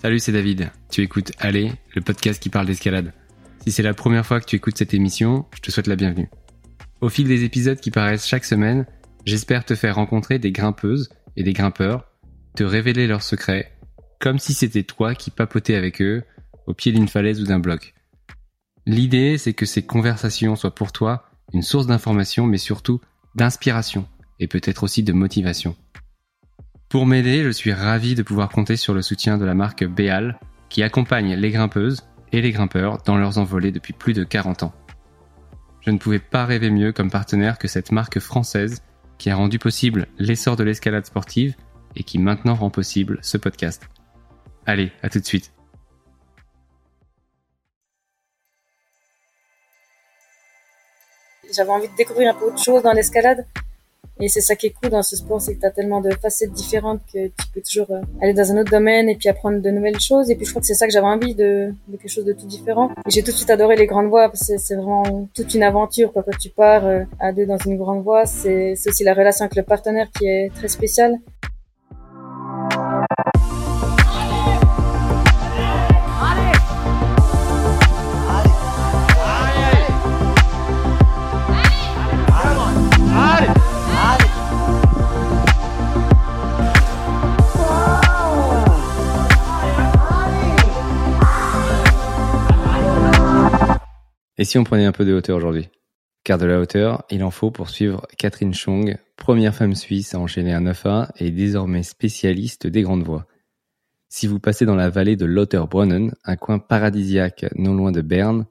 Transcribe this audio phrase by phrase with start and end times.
[0.00, 0.70] Salut, c'est David.
[0.90, 3.12] Tu écoutes Allez, le podcast qui parle d'escalade.
[3.62, 6.30] Si c'est la première fois que tu écoutes cette émission, je te souhaite la bienvenue.
[7.02, 8.86] Au fil des épisodes qui paraissent chaque semaine,
[9.26, 12.08] j'espère te faire rencontrer des grimpeuses et des grimpeurs,
[12.56, 13.76] te révéler leurs secrets,
[14.20, 16.22] comme si c'était toi qui papotais avec eux
[16.66, 17.92] au pied d'une falaise ou d'un bloc.
[18.86, 23.02] L'idée, c'est que ces conversations soient pour toi une source d'information, mais surtout
[23.34, 24.08] d'inspiration
[24.38, 25.76] et peut-être aussi de motivation.
[26.90, 30.40] Pour m'aider, je suis ravi de pouvoir compter sur le soutien de la marque Béal,
[30.68, 34.72] qui accompagne les grimpeuses et les grimpeurs dans leurs envolées depuis plus de 40 ans.
[35.82, 38.82] Je ne pouvais pas rêver mieux comme partenaire que cette marque française
[39.18, 41.54] qui a rendu possible l'essor de l'escalade sportive
[41.94, 43.88] et qui maintenant rend possible ce podcast.
[44.66, 45.52] Allez, à tout de suite.
[51.54, 53.46] J'avais envie de découvrir un peu autre chose dans l'escalade
[54.20, 56.10] et c'est ça qui est cool dans ce sport, c'est que tu as tellement de
[56.10, 59.60] facettes différentes que tu peux toujours euh, aller dans un autre domaine et puis apprendre
[59.60, 60.30] de nouvelles choses.
[60.30, 62.32] Et puis je crois que c'est ça que j'avais envie de, de, quelque chose de
[62.32, 62.90] tout différent.
[63.06, 65.62] Et j'ai tout de suite adoré les grandes voies parce que c'est vraiment toute une
[65.62, 66.12] aventure.
[66.12, 66.22] Quoi.
[66.22, 69.56] Quand tu pars euh, à deux dans une grande voie, c'est aussi la relation avec
[69.56, 71.18] le partenaire qui est très spéciale.
[94.40, 95.68] Et si on prenait un peu de hauteur aujourd'hui?
[96.24, 100.18] Car de la hauteur, il en faut pour suivre Catherine Chong, première femme suisse à
[100.18, 103.26] enchaîner un 9A et désormais spécialiste des grandes voies.
[104.08, 108.46] Si vous passez dans la vallée de Lauterbrunnen, un coin paradisiaque non loin de Berne,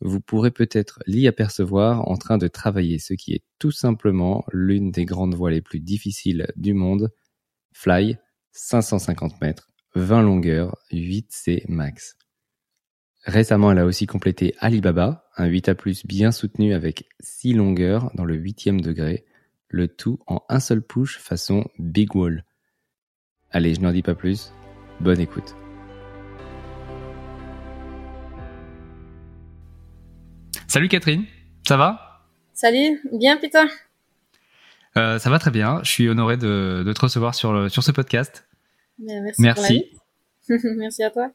[0.00, 4.92] vous pourrez peut-être l'y apercevoir en train de travailler ce qui est tout simplement l'une
[4.92, 7.10] des grandes voies les plus difficiles du monde,
[7.74, 8.16] Fly,
[8.52, 12.16] 550 mètres, 20 longueurs, 8C max.
[13.26, 18.36] Récemment, elle a aussi complété Alibaba, un 8A+, bien soutenu avec 6 longueurs dans le
[18.36, 19.24] 8e degré,
[19.68, 22.44] le tout en un seul push façon Big Wall.
[23.50, 24.52] Allez, je n'en dis pas plus,
[25.00, 25.56] bonne écoute.
[30.68, 31.24] Salut Catherine,
[31.66, 32.26] ça va?
[32.52, 33.68] Salut, bien putain
[34.98, 38.46] euh, Ça va très bien, je suis honoré de, te recevoir sur, sur ce podcast.
[38.98, 39.40] merci.
[39.40, 39.92] Merci,
[40.76, 41.30] merci à toi.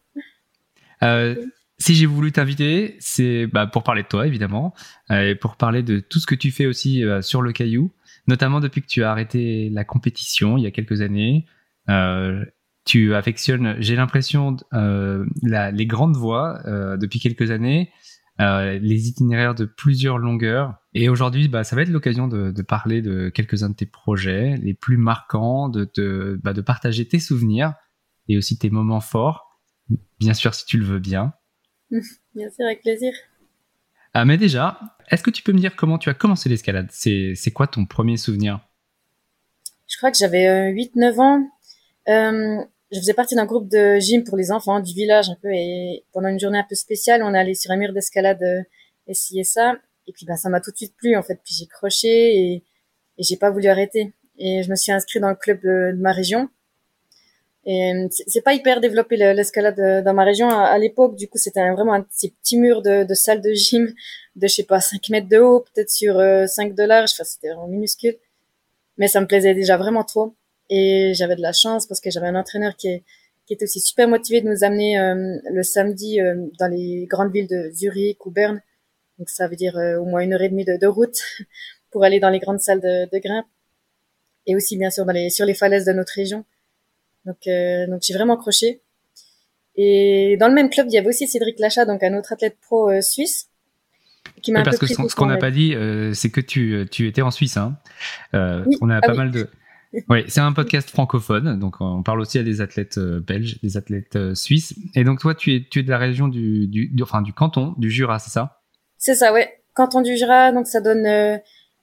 [1.02, 1.36] Euh,
[1.80, 4.74] si j'ai voulu t'inviter, c'est bah, pour parler de toi évidemment,
[5.12, 7.94] euh, et pour parler de tout ce que tu fais aussi euh, sur le caillou,
[8.28, 11.46] notamment depuis que tu as arrêté la compétition il y a quelques années.
[11.90, 12.44] Euh,
[12.86, 16.60] tu affectionnes, j'ai l'impression, les grandes voies
[16.98, 17.92] depuis quelques années,
[18.40, 20.74] les itinéraires de plusieurs longueurs.
[20.96, 24.58] Et aujourd'hui, bah, ça va être l'occasion de, de, parler de quelques-uns de tes projets
[24.58, 27.74] les plus marquants, de, te, bah, de partager tes souvenirs
[28.28, 29.60] et aussi tes moments forts,
[30.20, 31.34] bien sûr si tu le veux bien.
[32.36, 33.14] Bien sûr, avec plaisir.
[34.14, 34.80] Ah, mais déjà,
[35.10, 36.90] est-ce que tu peux me dire comment tu as commencé l'escalade?
[36.92, 38.60] C'est quoi ton premier souvenir?
[39.88, 41.50] Je crois que j'avais 8-9 euh, ans.
[42.08, 45.50] Euh, je faisais partie d'un groupe de gym pour les enfants du village un peu
[45.52, 48.62] et pendant une journée un peu spéciale, on est allé sur un mur d'escalade euh,
[49.06, 49.76] essayer ça
[50.08, 51.40] et puis ben ça m'a tout de suite plu en fait.
[51.44, 52.64] Puis j'ai croché et,
[53.18, 54.14] et j'ai pas voulu arrêter.
[54.38, 56.50] Et je me suis inscrite dans le club de ma région
[57.70, 61.16] et euh, c'est pas hyper développé l'escalade euh, dans ma région à, l'époque.
[61.16, 63.94] Du coup, c'était vraiment un ces petits murs de, de salle de gym
[64.36, 67.12] de je sais pas 5 mètres de haut, peut-être sur 5 euh, de large.
[67.14, 68.16] Enfin, c'était vraiment minuscule.
[68.98, 70.34] Mais ça me plaisait déjà vraiment trop.
[70.72, 73.04] Et j'avais de la chance parce que j'avais un entraîneur qui, est,
[73.52, 74.98] était aussi super motivé de nous amener
[75.52, 76.20] le samedi
[76.60, 78.62] dans les grandes villes de Zurich ou Berne.
[79.20, 81.20] Donc ça veut dire au moins une heure et demie de, de route
[81.92, 83.48] pour aller dans les grandes salles de, de grimpe.
[84.48, 86.46] Et aussi bien sûr dans les, sur les falaises de notre région.
[87.30, 88.82] Donc, euh, donc j'ai vraiment accroché.
[89.76, 92.58] Et dans le même club, il y avait aussi Cédric Lachat, donc un autre athlète
[92.60, 93.50] pro euh, suisse,
[94.42, 97.22] qui m'a Parce que ce qu'on n'a pas dit, euh, c'est que tu, tu étais
[97.22, 97.56] en Suisse.
[97.56, 97.78] Hein.
[98.34, 99.48] On a ah pas mal de.
[100.08, 104.36] Oui, c'est un podcast francophone, donc on parle aussi à des athlètes belges, des athlètes
[104.36, 104.76] suisses.
[104.94, 107.74] Et donc toi, tu es, tu es de la région du, du, enfin du canton
[107.76, 108.62] du Jura, c'est ça?
[109.00, 109.64] C'est ça, ouais.
[109.74, 111.06] Canton du Jura, donc ça donne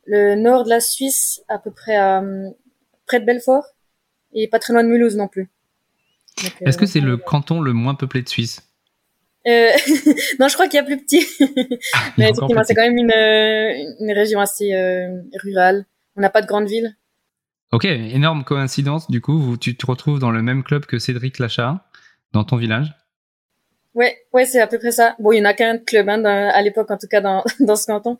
[0.06, 2.22] le nord de la Suisse, à peu près à
[3.08, 3.75] près de Belfort
[4.36, 5.48] et pas très loin de Mulhouse non plus.
[6.60, 8.62] Est-ce que euh, c'est le canton le moins peuplé de Suisse?
[9.48, 9.70] Euh,
[10.38, 11.26] non, je crois qu'il y a plus petit.
[11.94, 14.72] Ah, Mais effectivement, c'est quand même une, euh, une région assez
[15.42, 15.86] rurale.
[16.16, 16.96] On n'a pas de grande ville.
[17.72, 19.10] Ok, énorme coïncidence.
[19.10, 21.84] Du coup, tu te retrouves dans le même club que Cédric Lachat,
[22.32, 22.94] dans ton village?
[23.94, 25.16] Ouais, ouais, c'est à peu près ça.
[25.18, 27.76] Bon, il y en a qu'un club hein, à l'époque, en tout cas dans, dans
[27.76, 28.18] ce canton.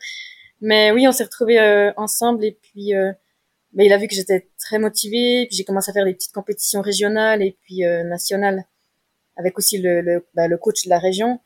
[0.62, 2.95] Mais oui, on s'est retrouvés ensemble et puis
[3.76, 6.32] mais il a vu que j'étais très motivée, puis j'ai commencé à faire des petites
[6.32, 8.64] compétitions régionales et puis euh, nationales.
[9.37, 11.40] avec aussi le, le, bah, le coach de la région.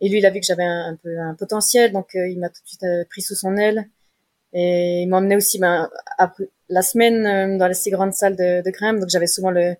[0.00, 2.62] Et lui, il a vu que j'avais un, peu un potentiel, donc il m'a tout
[2.62, 3.88] de suite pris sous son aile.
[4.52, 5.90] Et il m'emmenait aussi ben,
[6.68, 9.76] la semaine dans les six grandes salles de, de donc j'avais souvent le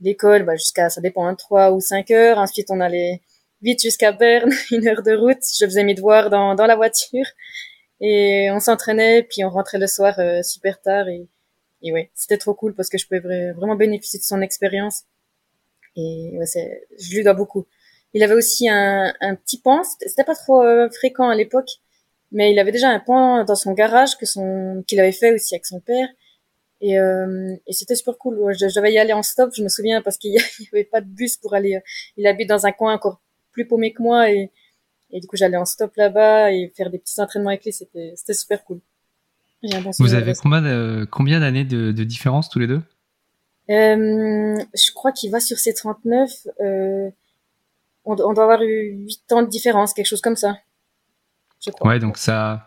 [0.00, 2.38] l'école bah, jusqu'à ça dépend hein, trois ou cinq heures.
[2.38, 3.20] Ensuite, on allait
[3.62, 5.42] vite jusqu'à Berne, une heure de route.
[5.58, 7.26] Je faisais mes devoirs dans, dans la voiture
[8.00, 11.28] et on s'entraînais, puis on rentrait le soir euh, super tard et,
[11.82, 15.04] et ouais, c'était trop cool parce que je pouvais vraiment bénéficier de son expérience
[15.96, 16.46] et ouais,
[16.98, 17.66] je lui dois beaucoup.
[18.14, 19.12] Il avait aussi un,
[19.44, 21.68] petit pan, c'était pas trop euh, fréquent à l'époque,
[22.32, 25.54] mais il avait déjà un pan dans son garage que son qu'il avait fait aussi
[25.54, 26.08] avec son père
[26.80, 28.52] et, euh, et c'était super cool.
[28.52, 31.00] Je, je, devais y aller en stop, je me souviens, parce qu'il n'y avait pas
[31.00, 31.80] de bus pour aller.
[32.16, 33.20] Il habite dans un coin encore
[33.52, 34.50] plus paumé que moi et,
[35.10, 38.14] et du coup j'allais en stop là-bas et faire des petits entraînements avec lui, c'était
[38.32, 38.80] super cool.
[39.98, 42.82] Vous avez combien combien d'années de, de, différence tous les deux?
[43.70, 46.30] Euh, Je crois qu'il va sur ses 39.
[46.60, 47.10] Euh,
[48.04, 50.58] on, on, doit avoir eu 8 ans de différence, quelque chose comme ça.
[51.64, 51.90] Je crois.
[51.90, 52.66] Ouais, donc ça,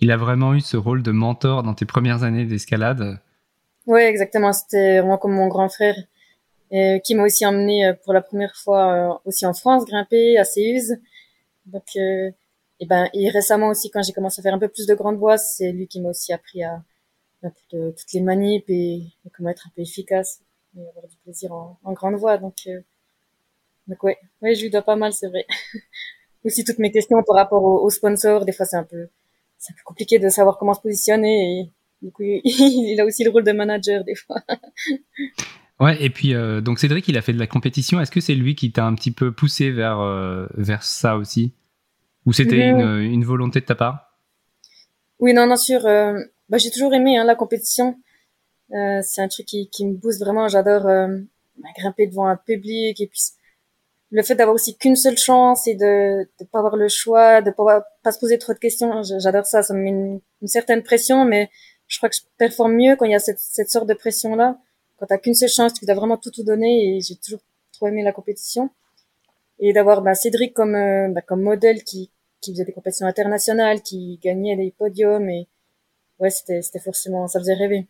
[0.00, 3.20] il a vraiment eu ce rôle de mentor dans tes premières années d'escalade.
[3.86, 4.52] Ouais, exactement.
[4.52, 5.96] C'était vraiment comme mon grand frère
[6.72, 10.38] euh, qui m'a aussi emmené euh, pour la première fois euh, aussi en France grimper
[10.38, 10.96] à Séuse.
[11.66, 12.30] Donc, euh,
[12.82, 15.16] et ben, et récemment aussi quand j'ai commencé à faire un peu plus de grande
[15.16, 16.82] voix, c'est lui qui m'a aussi appris à,
[17.70, 19.02] toutes les manips et,
[19.36, 20.40] comment être un peu efficace
[20.76, 22.38] et avoir du plaisir en, grande voix.
[22.38, 22.54] Donc,
[23.88, 25.46] donc ouais, ouais, je lui dois pas mal, c'est vrai.
[26.44, 29.08] aussi toutes mes questions par rapport aux, aux sponsors, des fois c'est un peu,
[29.58, 31.70] c'est un peu compliqué de savoir comment se positionner
[32.02, 34.36] du coup, il a aussi le rôle de manager des fois.
[35.80, 38.00] Ouais, et puis euh, donc Cédric, il a fait de la compétition.
[38.00, 41.54] Est-ce que c'est lui qui t'a un petit peu poussé vers euh, vers ça aussi,
[42.26, 44.18] ou c'était une, une, volonté de ta part?
[45.18, 45.86] Oui, non, non, sûr.
[45.86, 47.98] Euh, bah, j'ai toujours aimé hein, la compétition.
[48.72, 50.48] Euh, c'est un truc qui, qui me booste vraiment.
[50.48, 51.08] J'adore euh,
[51.56, 53.20] bah, grimper devant un public et puis
[54.10, 57.50] le fait d'avoir aussi qu'une seule chance et de ne pas avoir le choix, de
[57.50, 59.02] pas pas se poser trop de questions.
[59.02, 59.62] J'adore ça.
[59.62, 61.50] Ça me met une, une, certaine pression, mais
[61.88, 64.36] je crois que je performe mieux quand il y a cette, cette sorte de pression
[64.36, 64.58] là
[65.02, 67.40] quand t'as qu'une seule chance, tu dois vraiment tout tout donner et j'ai toujours
[67.72, 68.70] trop aimé la compétition
[69.58, 72.10] et d'avoir bah, Cédric comme euh, bah, comme modèle qui
[72.40, 75.48] qui faisait des compétitions internationales, qui gagnait des podiums et
[76.18, 77.86] ouais c'était c'était forcément ça faisait rêver.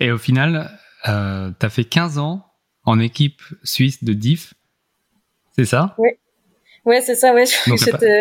[0.00, 0.70] Et au final,
[1.08, 2.44] euh, tu as fait 15 ans
[2.84, 4.54] en équipe suisse de DIF,
[5.56, 5.94] c'est ça?
[5.98, 6.10] Oui,
[6.84, 7.44] ouais c'est ça, ouais.
[7.46, 8.20] J'étais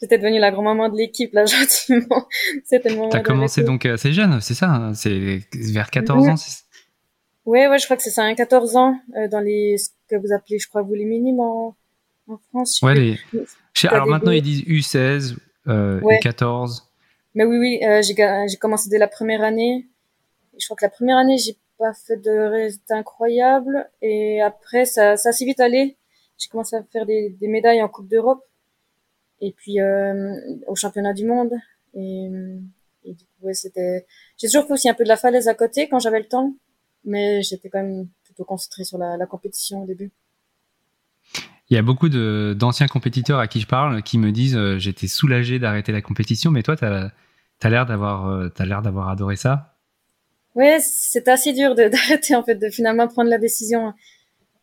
[0.00, 2.26] j'étais devenue la grand-maman de l'équipe là gentiment.
[2.64, 3.08] C'était le moment.
[3.08, 4.94] T'as commencé donc assez jeune, c'est ça hein?
[4.94, 6.34] C'est vers 14 ans.
[7.48, 10.16] Ouais, ouais, je crois que c'est ça, hein, 14 ans euh, dans les ce que
[10.16, 11.74] vous appelez, je crois, vous les minimes en,
[12.28, 12.82] en France.
[12.82, 13.18] Ouais, les...
[13.88, 16.18] alors maintenant ils disent U16 euh, ouais.
[16.18, 16.86] 14
[17.34, 19.88] Mais oui, oui, euh, j'ai commencé dès la première année.
[20.60, 23.88] Je crois que la première année, j'ai pas fait de résultats incroyables.
[24.02, 25.96] Et après, ça, ça a assez vite allé.
[26.36, 28.44] J'ai commencé à faire des, des médailles en Coupe d'Europe.
[29.40, 30.34] Et puis euh,
[30.66, 31.54] au championnat du monde.
[31.94, 32.28] Et,
[33.04, 34.04] et du coup, ouais, c'était.
[34.36, 36.52] J'ai toujours fait aussi un peu de la falaise à côté quand j'avais le temps
[37.04, 40.10] mais j'étais quand même plutôt concentré sur la, la, compétition au début.
[41.70, 45.06] Il y a beaucoup d'anciens compétiteurs à qui je parle qui me disent euh, j'étais
[45.06, 47.12] soulagé d'arrêter la compétition, mais toi, tu as,
[47.62, 49.74] as l'air d'avoir euh, l'air d'avoir adoré ça.
[50.54, 53.92] Ouais, c'est assez dur d'arrêter en fait, de finalement prendre la décision.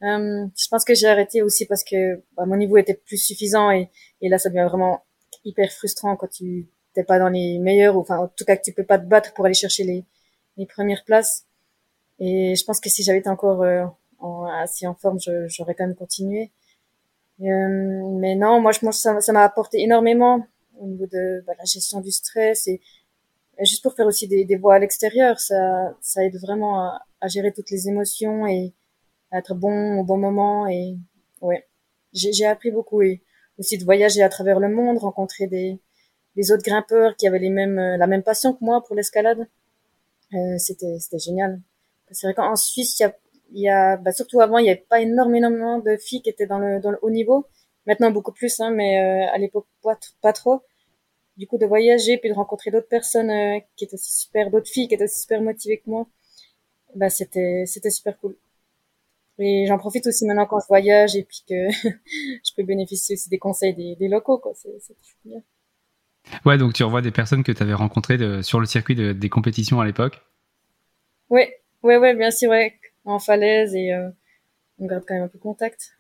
[0.02, 3.72] Euh, je pense que j'ai arrêté aussi parce que bah, mon niveau était plus suffisant
[3.72, 3.90] et,
[4.22, 5.04] et là, ça devient vraiment
[5.46, 8.64] hyper frustrant quand tu t'es pas dans les meilleurs, ou enfin en tout cas que
[8.64, 10.06] tu peux pas te battre pour aller chercher les,
[10.58, 11.46] les premières places.
[12.20, 13.86] Et je pense que si j'avais été encore euh,
[14.20, 16.52] en, assez en forme, j'aurais quand même continué.
[17.42, 20.46] Euh, mais non, moi je pense que ça m'a apporté énormément
[20.80, 22.82] au niveau de bah, la gestion du stress et,
[23.62, 27.28] juste pour faire aussi des, des voies à l'extérieur, ça, ça aide vraiment à, à,
[27.28, 28.74] gérer toutes les émotions et
[29.32, 30.68] à être bon au bon moment.
[30.68, 30.98] Et
[31.42, 31.66] ouais,
[32.14, 33.22] j'ai appris beaucoup et
[33.58, 35.80] aussi de voyager à travers le monde, rencontrer des,
[36.36, 39.48] des autres grimpeurs qui avaient les mêmes, la même passion que moi pour l'escalade.
[40.34, 41.62] Euh, C'était génial.
[42.12, 43.16] C'est vrai qu'en Suisse, il y a,
[43.52, 46.60] y a bah, surtout avant, il n'y avait pas énormément de filles qui étaient dans
[46.60, 47.48] le, dans le haut niveau.
[47.88, 50.62] Maintenant, beaucoup plus, hein, mais euh, à l'époque, pas, pas trop.
[51.38, 54.70] Du coup, de voyager, puis de rencontrer d'autres personnes euh, qui étaient aussi super, d'autres
[54.70, 56.08] filles qui étaient aussi super motivées que moi,
[56.96, 58.38] bah, c'était, c'était super cool.
[59.38, 63.30] Et j'en profite aussi maintenant quand je voyage et puis que je peux bénéficier aussi
[63.30, 64.54] des conseils des, des locaux, quoi.
[64.56, 64.96] C'est, c'est
[65.26, 65.42] bien.
[66.46, 69.12] Ouais, donc tu revois des personnes que tu avais rencontrées de, sur le circuit de,
[69.12, 70.22] des compétitions à l'époque?
[71.30, 74.10] Ouais, Ouais, ouais, bien sûr, ouais, en falaise et euh,
[74.80, 76.00] on garde quand même un peu contact.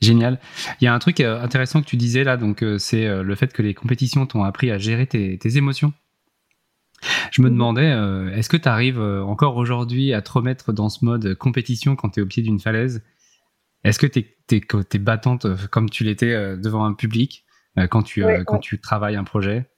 [0.00, 0.38] Génial.
[0.80, 3.34] Il y a un truc euh, intéressant que tu disais là, donc euh, c'est le
[3.34, 5.92] fait que les compétitions t'ont appris à gérer tes, tes émotions.
[7.32, 7.54] Je me mhm.
[7.54, 12.10] demandais, est-ce que tu arrives encore aujourd'hui à te remettre dans ce mode compétition quand
[12.10, 13.02] tu es au pied d'une falaise?
[13.82, 14.20] Est-ce que tu
[14.52, 17.44] es, battante comme tu l'étais devant un public
[17.90, 19.68] quand tu quand tu travailles un projet?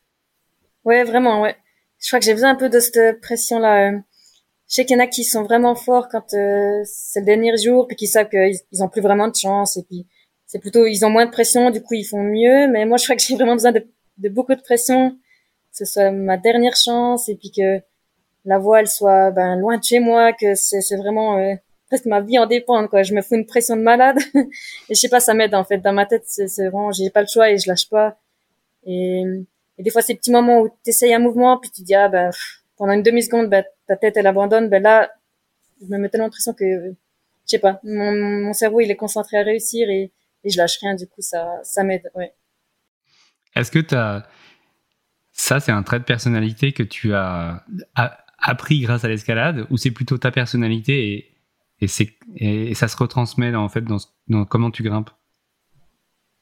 [0.84, 1.56] Ouais, vraiment, ouais.
[2.00, 3.92] Je crois que j'ai besoin un peu de cette pression là.
[4.68, 7.86] Je sais qu'il y en a qui sont vraiment forts quand c'est le dernier jour,
[7.86, 10.06] puis qui savent qu'ils ils ont plus vraiment de chance, et puis
[10.46, 12.68] c'est plutôt ils ont moins de pression, du coup ils font mieux.
[12.68, 13.86] Mais moi, je crois que j'ai vraiment besoin de,
[14.18, 15.16] de beaucoup de pression, que
[15.72, 17.80] ce soit ma dernière chance, et puis que
[18.44, 21.54] la voix elle soit ben loin de chez moi, que c'est vraiment euh,
[21.88, 23.02] presque ma vie en dépend quoi.
[23.02, 25.78] Je me fous une pression de malade et je sais pas ça m'aide en fait
[25.78, 28.18] dans ma tête c'est vraiment j'ai pas le choix et je lâche pas
[28.86, 29.22] et,
[29.78, 32.08] et des fois ces petits moments où tu essayes un mouvement puis tu dis ah
[32.08, 32.30] ben
[32.78, 35.10] pendant une demi seconde ben ta tête elle abandonne ben là
[35.80, 36.94] je me mets tellement l'impression que je
[37.44, 40.12] sais pas mon, mon cerveau il est concentré à réussir et,
[40.44, 42.32] et je lâche rien du coup ça ça m'aide ouais.
[43.54, 44.26] Est-ce que tu as
[45.38, 47.64] ça, c'est un trait de personnalité que tu as,
[48.40, 51.30] appris grâce à l'escalade ou c'est plutôt ta personnalité et,
[51.80, 55.10] et, c'est, et, ça se retransmet en fait dans, dans comment tu grimpes?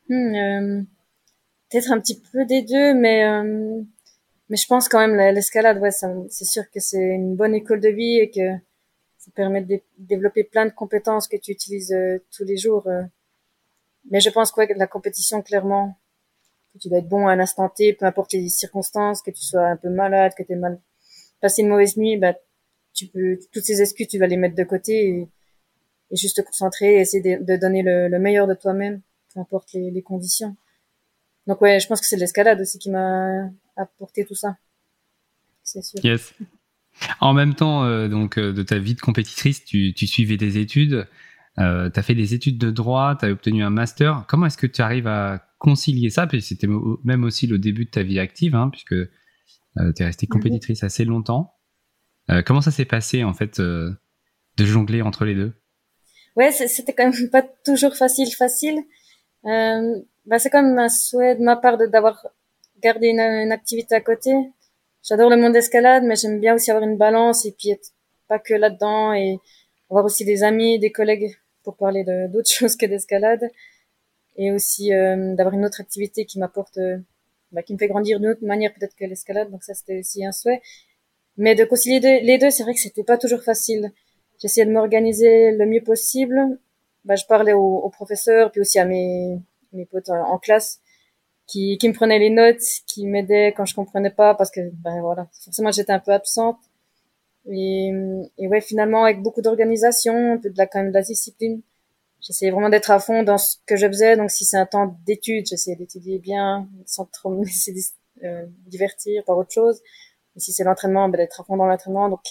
[0.08, 0.82] Hmm, euh,
[1.70, 3.82] Peut-être un petit peu des deux, mais euh,
[4.48, 7.88] mais je pense quand même l'escalade, ouais, c'est sûr que c'est une bonne école de
[7.88, 8.56] vie et que
[9.18, 12.88] ça permet de développer plein de compétences que tu utilises euh, tous les jours.
[14.10, 15.98] mais je pense que la compétition, clairement,
[16.72, 19.42] que tu dois être bon à un instant T, peu importe les circonstances, que tu
[19.42, 20.80] sois un peu malade, que tu es mal
[21.40, 22.34] passer une mauvaise nuit, bah,
[22.94, 25.28] tu peux, toutes ces excuses, tu vas les mettre de côté et,
[26.12, 29.00] juste te concentrer et essayer de, donner le, le, meilleur de toi-même,
[29.34, 30.56] peu importe les, conditions.
[31.46, 34.56] Donc ouais, je pense que c'est l'escalade aussi qui m'a apporté tout ça.
[35.62, 36.04] C'est sûr.
[36.04, 36.34] Yes.
[37.20, 40.58] En même temps, euh, donc, euh, de ta vie de compétitrice, tu, tu suivais des
[40.58, 41.06] études,
[41.58, 44.24] euh, tu as fait des études de droit, tu as obtenu un master.
[44.28, 46.26] Comment est-ce que tu arrives à concilier ça?
[46.26, 46.68] Puis c'était
[47.04, 50.32] même aussi le début de ta vie active, hein, puisque euh, tu es restée mhm.
[50.32, 51.54] compétitrice assez longtemps.
[52.30, 53.96] Euh, comment ça s'est passé en fait de
[54.58, 55.52] jongler entre les deux?
[56.34, 58.82] Ouais, c'était quand même pas toujours facile, facile.
[60.26, 62.26] Euh, bah, c'est comme un souhait de ma part d'avoir
[62.82, 64.32] gardé une, une, activité à côté.
[65.02, 67.90] J'adore le monde d'escalade, mais j'aime bien aussi avoir une balance et puis être
[68.28, 69.38] pas que là-dedans et
[69.90, 73.48] avoir aussi des amis, des collègues pour parler d'autres choses que d'escalade
[74.36, 76.78] et aussi euh, d'avoir une autre activité qui m'apporte
[77.52, 79.50] bah, qui me fait grandir d'une autre manière peut-être que l'escalade.
[79.50, 80.60] Donc ça, c'était aussi un souhait.
[81.36, 83.92] Mais de concilier les deux, c'est vrai que c'était pas toujours facile.
[84.40, 86.58] J'essayais de m'organiser le mieux possible.
[87.04, 89.38] Bah, je parlais aux, aux, professeurs, puis aussi à mes,
[89.76, 90.80] mes potes en, classe,
[91.46, 95.28] qui, me prenaient les notes, qui m'aidaient quand je comprenais pas, parce que ben voilà,
[95.44, 96.58] forcément j'étais un peu absente.
[97.48, 97.92] Et,
[98.38, 101.62] et ouais, finalement, avec beaucoup d'organisation, un peu de la quand même de la discipline,
[102.20, 104.16] j'essayais vraiment d'être à fond dans ce que je faisais.
[104.16, 107.74] Donc, si c'est un temps d'étude, j'essayais d'étudier bien, sans trop me laisser
[108.24, 109.80] euh, divertir par autre chose.
[110.36, 112.08] Et si c'est l'entraînement, ben, d'être à fond dans l'entraînement.
[112.08, 112.22] Donc,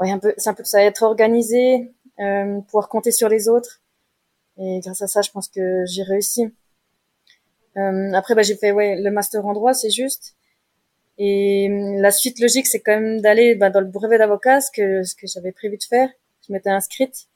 [0.00, 3.82] ouais, un peu, c'est un peu ça, être organisé, euh, pouvoir compter sur les autres.
[4.58, 6.54] Et grâce à ça, je pense que j'ai réussi.
[7.76, 10.34] Euh, après, ben, j'ai fait ouais, le master en droit, c'est juste.
[11.18, 14.70] Et euh, la suite logique, c'est quand même d'aller ben, dans le brevet d'avocat, ce
[14.70, 16.08] que, ce que j'avais prévu de faire.
[16.46, 17.28] Je m'étais inscrite.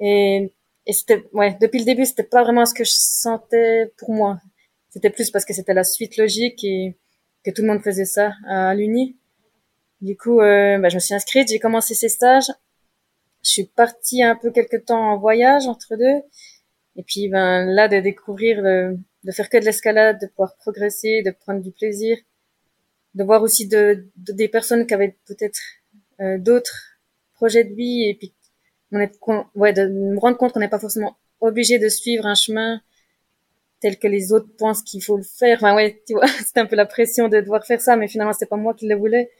[0.00, 0.52] Et
[0.86, 4.40] et c'était ouais depuis le début c'était pas vraiment ce que je sentais pour moi
[4.90, 6.96] c'était plus parce que c'était la suite logique et
[7.44, 9.16] que tout le monde faisait ça à l'uni
[10.00, 12.50] du coup euh, bah, je me suis inscrite j'ai commencé ces stages
[13.42, 16.22] je suis partie un peu quelque temps en voyage entre deux
[16.96, 18.62] et puis ben là de découvrir
[19.26, 22.16] de faire que de l'escalade de pouvoir progresser de prendre du plaisir
[23.14, 25.60] de voir aussi de, des personnes qui avaient peut-être
[26.20, 26.98] euh, d'autres
[27.34, 28.32] projets de vie et puis
[28.92, 29.12] on est,
[29.54, 32.80] ouais, de me rendre compte qu'on n'est pas forcément obligé de suivre un chemin
[33.80, 35.58] tel que les autres pensent qu'il faut le faire.
[35.58, 38.32] Enfin, ouais, tu vois, c'était un peu la pression de devoir faire ça, mais finalement,
[38.32, 39.30] c'était pas moi qui le voulais.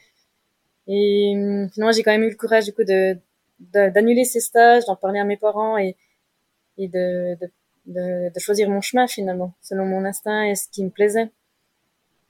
[0.86, 3.18] Et hum, finalement, j'ai quand même eu le courage, du coup, de,
[3.58, 5.96] d'annuler ces stages, d'en parler à mes parents et,
[6.78, 7.50] et de, de,
[7.86, 11.30] de, de, choisir mon chemin, finalement, selon mon instinct et ce qui me plaisait.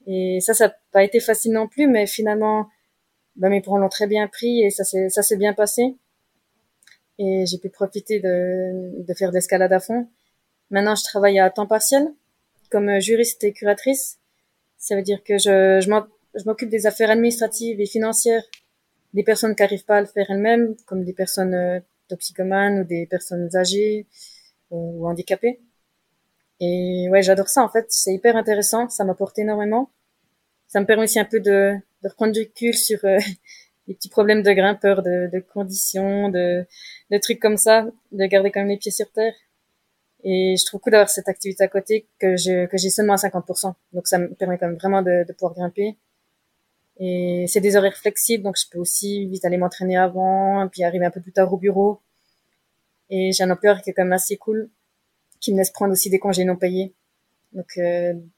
[0.07, 2.69] Et ça, ça n'a pas été facile non plus, mais finalement,
[3.37, 5.97] ben, mes parents l'ont très bien pris et ça s'est, bien passé
[7.19, 10.09] et j'ai pu profiter de, de faire de l'escalade à fond.
[10.71, 12.09] Maintenant, je travaille à temps partiel
[12.71, 14.19] comme juriste et curatrice.
[14.79, 18.43] Ça veut dire que je, je m'occupe des affaires administratives et financières
[19.15, 22.85] des personnes qui n'arrivent pas à le faire elles-mêmes, comme des personnes euh, toxicomanes ou
[22.85, 24.07] des personnes âgées
[24.71, 25.61] ou handicapées.
[26.61, 27.87] Et ouais, j'adore ça en fait.
[27.89, 28.89] C'est hyper intéressant.
[28.89, 29.91] Ça m'apporte énormément.
[30.69, 33.19] Ça me permet aussi un peu de, de reprendre du recul sur euh,
[33.89, 36.67] des petits problèmes de grimpeur, de, de conditions, de,
[37.11, 39.35] de trucs comme ça, de garder quand même les pieds sur terre.
[40.25, 43.17] Et je trouve cool d'avoir cette activité à côté que je, que j'ai seulement à
[43.17, 43.75] 50%.
[43.93, 45.97] Donc ça me permet quand même vraiment de, de pouvoir grimper.
[46.99, 51.05] Et c'est des horaires flexibles, donc je peux aussi vite aller m'entraîner avant, puis arriver
[51.05, 52.01] un peu plus tard au bureau.
[53.11, 54.71] Et j'ai un employeur qui est quand même assez cool.
[55.41, 56.95] qui me laisse prendre aussi des congés non payés.
[57.53, 57.79] Donc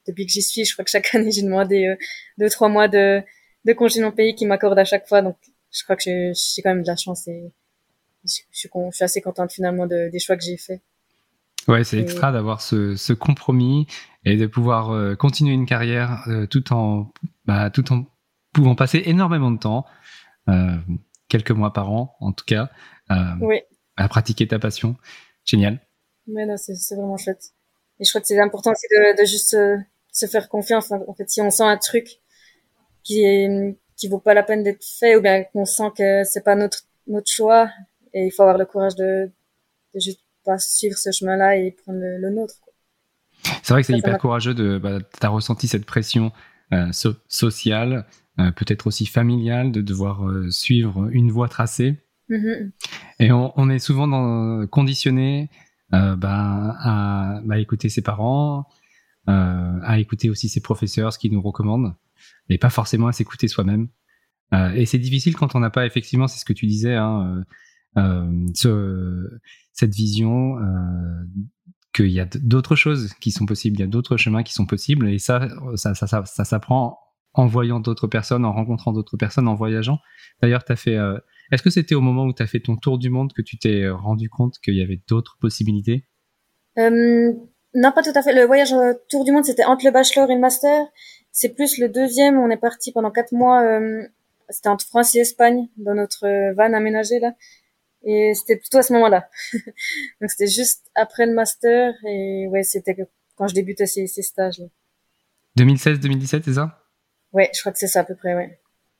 [0.07, 1.95] depuis que j'y suis, je crois que chaque année j'ai demandé
[2.37, 3.21] deux trois mois de
[3.65, 5.21] de congés non payés qui m'accordent à chaque fois.
[5.21, 5.37] Donc
[5.71, 7.51] je crois que j'ai quand même de la chance et
[8.23, 10.81] je, suis, je suis assez contente finalement de, des choix que j'ai faits.
[11.67, 13.85] Ouais, c'est extra d'avoir ce, ce, compromis
[14.25, 17.11] et de pouvoir euh, continuer une carrière euh, tout en
[17.45, 18.05] bah, tout en
[18.53, 19.85] pouvant passer énormément de temps,
[20.47, 20.77] euh,
[21.27, 22.69] quelques mois par an en tout cas,
[23.41, 23.59] oui.
[23.99, 24.95] À pratiquer ta passion.
[25.45, 25.79] Génial.
[26.27, 27.53] Mais non, c'est vraiment chouette.
[27.99, 29.55] Et je crois que c'est important aussi de, de juste
[30.11, 30.91] se faire confiance.
[30.91, 32.07] En fait, si on sent un truc
[33.03, 36.43] qui est qui vaut pas la peine d'être fait ou bien qu'on sent que c'est
[36.43, 37.69] pas notre notre choix
[38.13, 39.29] et il faut avoir le courage de,
[39.93, 42.55] de juste pas suivre ce chemin-là et prendre le, nôtre.
[43.63, 46.31] C'est vrai que c'est hyper courageux de bah, t'as ressenti cette pression
[46.73, 46.91] euh,
[47.27, 48.05] sociale,
[48.39, 51.97] euh, peut-être aussi familiale, de devoir euh, suivre une voie tracée.
[52.29, 52.71] Mm-hmm.
[53.19, 55.49] Et on, est souvent conditionné
[55.91, 58.67] bah, à bah, écouter ses parents,
[59.27, 61.95] à écouter aussi ses professeurs, ce qu'ils nous recommandent
[62.49, 63.87] et pas forcément à s'écouter soi-même.
[64.53, 67.45] Euh, et c'est difficile quand on n'a pas effectivement, c'est ce que tu disais, hein,
[67.97, 69.29] euh, euh ce,
[69.73, 71.23] cette vision euh,
[71.93, 74.65] qu'il y a d'autres choses qui sont possibles, il y a d'autres chemins qui sont
[74.65, 76.99] possibles, et ça, ça, ça, ça s'apprend
[77.33, 79.99] en voyant d'autres personnes, en rencontrant d'autres personnes, en voyageant.
[80.41, 80.97] D'ailleurs, tu as fait.
[81.51, 83.41] Euh, est-ce que c'était au moment où tu as fait ton tour du monde que
[83.41, 86.05] tu t'es rendu compte qu'il y avait d'autres possibilités?
[86.77, 87.33] Euh,
[87.73, 88.33] Non, pas tout à fait.
[88.33, 88.73] Le voyage
[89.09, 90.87] tour du monde, c'était entre le bachelor et le master.
[91.31, 92.37] C'est plus le deuxième.
[92.39, 93.63] On est parti pendant quatre mois.
[93.63, 94.01] Euh,
[94.49, 97.33] c'était entre France et Espagne dans notre euh, van aménagé là.
[98.03, 99.29] Et c'était plutôt à ce moment-là.
[100.21, 102.95] Donc c'était juste après le master et ouais, c'était
[103.35, 104.61] quand je débutais ces, ces stages.
[105.57, 106.83] 2016-2017, c'est ça?
[107.33, 108.59] Ouais, je crois que c'est ça à peu près, ouais.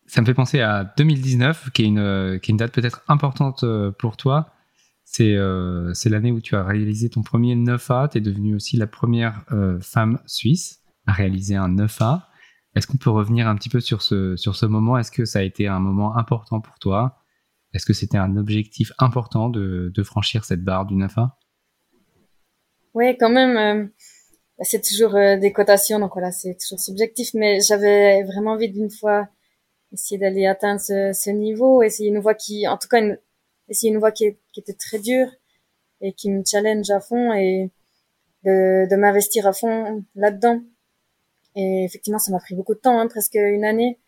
[0.10, 3.64] Ça me fait penser à 2019, qui est une, qui est une date peut-être importante
[3.64, 4.52] euh, pour toi.
[5.12, 8.10] C'est euh, l'année où tu as réalisé ton premier 9A.
[8.10, 12.24] Tu es devenue aussi la première euh, femme suisse à réaliser un 9A.
[12.76, 14.98] Est-ce qu'on peut revenir un petit peu sur ce, moment?
[14.98, 17.24] Est-ce que ça a été un moment important pour toi?
[17.74, 21.30] Est-ce que c'était un objectif important de, franchir cette barre du 9A
[22.96, 23.58] Oui, quand même.
[23.58, 23.88] Euh,
[24.62, 27.30] c'est toujours euh, des cotations, donc voilà, c'est toujours subjectif.
[27.34, 29.28] Mais j'avais vraiment envie d'une fois
[29.94, 33.18] essayer d'aller atteindre ce, ce, niveau, essayer une voie qui, en tout cas, une,
[33.70, 35.28] essayer une voie qui, qui, était très dure
[36.02, 37.70] et qui me challenge à fond et
[38.44, 40.62] de, de m'investir à fond là-dedans.
[41.56, 44.00] Et effectivement, ça m'a pris beaucoup de temps, hein, presque une année.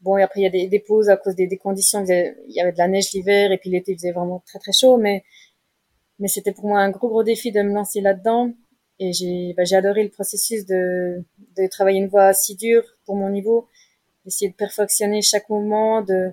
[0.00, 2.04] Bon, et après, il y a des, des pauses à cause des, des conditions.
[2.04, 4.72] Il y avait de la neige l'hiver et puis l'été, il faisait vraiment très, très
[4.72, 4.96] chaud.
[4.98, 5.24] Mais,
[6.18, 8.52] mais c'était pour moi un gros, gros défi de me lancer là-dedans.
[9.00, 11.24] Et j'ai, bah, j'ai adoré le processus de,
[11.56, 13.66] de travailler une voie si dure pour mon niveau,
[14.24, 16.30] d'essayer de perfectionner chaque moment, de,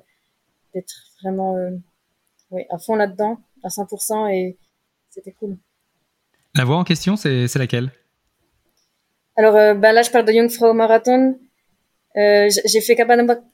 [0.74, 1.72] d'être vraiment, euh,
[2.52, 4.34] oui, à fond là-dedans, à 100%.
[4.34, 4.58] Et
[5.10, 5.58] c'était cool.
[6.56, 7.92] La voie en question, c'est, laquelle?
[9.38, 11.38] Alors euh, ben là, je parle de Jungfrau Marathon.
[12.18, 12.96] Euh, j'ai fait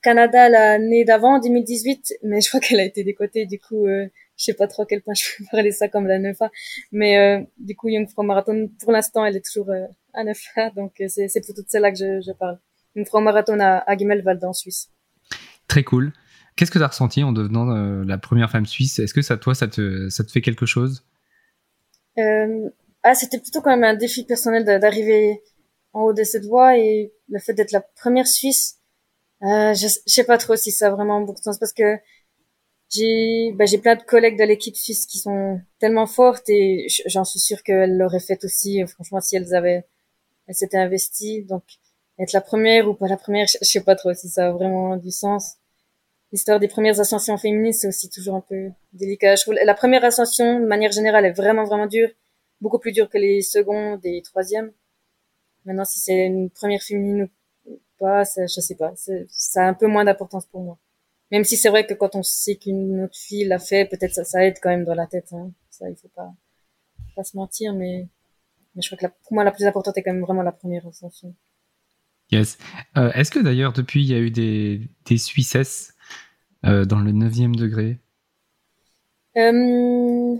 [0.02, 3.46] Canada l'année d'avant, en 2018, mais je crois qu'elle a été décotée.
[3.46, 6.08] Du coup, euh, je sais pas trop à quel point je peux parler ça comme
[6.08, 6.50] la 9A.
[6.92, 10.74] Mais euh, du coup, Jungfrau Marathon, pour l'instant, elle est toujours euh, à 9A.
[10.74, 12.58] Donc, c'est pour toutes celles-là que je, je parle.
[12.98, 14.90] Jungfrau Marathon à, à Gimelwald en Suisse.
[15.68, 16.12] Très cool.
[16.56, 17.66] Qu'est-ce que tu as ressenti en devenant
[18.04, 18.98] la première femme suisse?
[18.98, 21.04] Est-ce que ça, toi, ça te, ça te fait quelque chose?
[22.18, 25.42] Ah, c'était plutôt quand même un défi personnel d'arriver
[25.94, 28.80] en haut de cette voie et le fait d'être la première Suisse,
[29.44, 31.98] euh, je, je, sais pas trop si ça a vraiment beaucoup de sens parce que
[32.90, 37.24] j'ai bah, j'ai plein de collègues de l'équipe suisse qui sont tellement fortes et j'en
[37.24, 39.86] suis sûre qu'elles l'auraient fait aussi franchement si elles avaient
[40.48, 41.64] elles s'étaient investies donc
[42.20, 44.98] être la première ou pas la première je, sais pas trop si ça a vraiment
[44.98, 45.58] du sens
[46.32, 50.04] l'histoire des premières ascensions féministes c'est aussi toujours un peu délicat je trouve la première
[50.04, 52.10] ascension de manière générale est vraiment vraiment dure
[52.62, 54.72] beaucoup plus dure que les secondes et troisièmes
[55.68, 57.30] Maintenant, si c'est une première féminine
[57.66, 58.94] ou pas, ça, je sais pas.
[59.30, 60.78] Ça a un peu moins d'importance pour moi.
[61.30, 64.46] Même si c'est vrai que quand on sait qu'une autre fille l'a fait, peut-être ça,
[64.46, 65.34] aide quand même dans la tête.
[65.34, 65.52] Hein.
[65.70, 66.34] Ça, il faut pas,
[67.18, 68.08] pas se mentir, mais,
[68.78, 71.36] je crois que pour moi, la plus importante est quand même vraiment la première ascension.
[72.32, 72.58] Yes.
[72.98, 75.94] Euh, Est-ce que d'ailleurs, depuis, il y a eu des, des Suissesses
[76.66, 78.00] euh, dans le 9e degré?
[79.38, 80.36] Euh,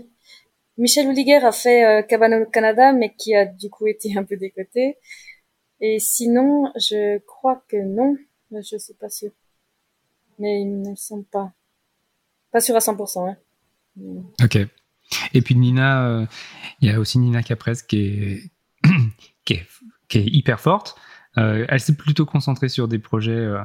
[0.76, 4.36] Michel Houliguer a fait Cabana au Canada, mais qui a du coup été un peu
[4.36, 4.96] décoté.
[5.80, 8.16] Et sinon, je crois que non.
[8.50, 9.32] Je suis pas sûre.
[10.38, 11.52] Mais ils ne sont pas.
[12.50, 13.30] Pas sûr à 100%.
[13.30, 13.36] Hein.
[14.42, 14.58] Ok.
[15.32, 16.26] Et puis Nina,
[16.80, 18.42] il y a aussi Nina qui est,
[19.44, 19.66] qui est,
[20.08, 20.96] qui est hyper forte.
[21.38, 23.60] Euh, elle s'est plutôt concentrée sur des projets euh,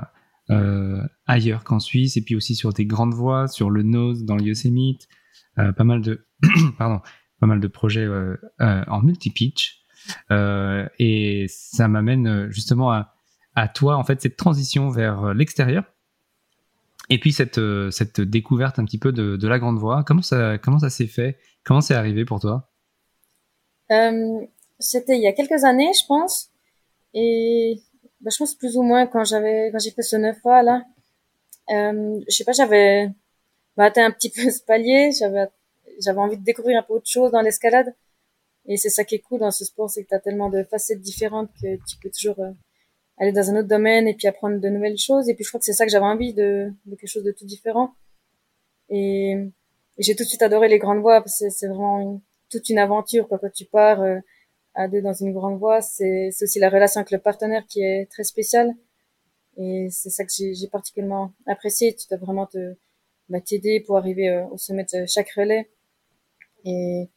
[0.50, 4.36] euh ailleurs qu'en Suisse, et puis aussi sur des grandes voies, sur le Nose dans
[4.36, 5.08] le Yosemite,
[5.56, 6.26] pas mal de,
[6.78, 7.02] pardon,
[7.40, 8.08] pas mal de projets
[8.60, 9.84] en multi-pitch.
[10.30, 12.92] et ça m'amène justement
[13.56, 15.86] à, toi, en fait, cette transition vers l'extérieur.
[17.10, 17.60] Et puis cette,
[18.20, 20.04] découverte un petit peu de, de la grande voix.
[20.04, 21.38] Comment ça, comment ça s'est fait?
[21.64, 22.70] Comment c'est arrivé pour toi?
[24.80, 26.53] C'était il y a quelques années, je pense.
[27.14, 27.80] Et
[28.22, 30.84] bah, je pense plus ou moins quand j'avais quand j'ai fait ce neuf fois là.
[31.70, 33.10] Euh, je sais pas, j'avais
[33.78, 35.12] bah, atteint un petit peu ce palier.
[35.18, 35.48] J'avais
[36.02, 37.94] j'avais envie de découvrir un peu autre chose dans l'escalade.
[38.66, 40.64] Et c'est ça qui est cool dans ce sport, c'est que tu as tellement de
[40.64, 42.52] facettes différentes que tu peux toujours euh,
[43.18, 45.30] aller dans un autre domaine et puis apprendre de nouvelles choses.
[45.30, 47.32] Et puis je crois que c'est ça que j'avais envie de, de quelque chose de
[47.32, 47.94] tout différent.
[48.90, 49.36] Et,
[50.00, 53.28] j'ai tout de suite adoré les grandes voies parce que c'est vraiment toute une aventure
[53.28, 54.02] quoi, quand tu pars.
[54.02, 54.20] Euh,
[54.76, 58.10] à deux dans une grande voie, c'est aussi la relation avec le partenaire qui est
[58.10, 58.74] très spéciale.
[59.58, 61.96] Et c'est ça que j'ai particulièrement apprécié.
[61.96, 62.76] Tu dois vraiment te
[63.30, 65.70] bah, t'aider pour arriver euh, au sommet de chaque relais.
[66.66, 67.10] Et,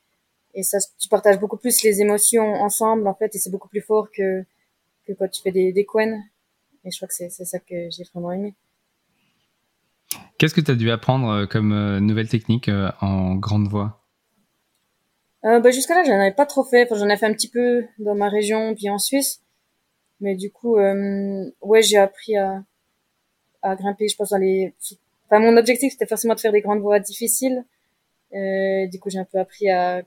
[0.55, 3.81] et ça, tu partages beaucoup plus les émotions ensemble, en fait, et c'est beaucoup plus
[3.81, 4.45] fort que,
[5.07, 6.21] que quand tu fais des, des coins.
[6.85, 8.55] Et je crois que c'est ça que j'ai vraiment aimé.
[10.39, 14.06] Qu'est-ce que tu as dû apprendre euh, comme euh, nouvelle technique en grande voie?
[15.47, 16.85] Euh, bah, jusqu'à là, j'en avais pas trop fait.
[16.85, 19.43] Enfin, j'en ai fait un petit peu dans ma région, puis en Suisse.
[20.21, 22.65] Mais du coup, euh, ouais, j'ai appris à,
[23.63, 24.75] à grimper, je pense, dans les...
[25.27, 27.65] Enfin, mon objectif, c'était forcément de faire des grandes voies difficiles.
[28.35, 30.03] Euh, du coup, j'ai un peu appris à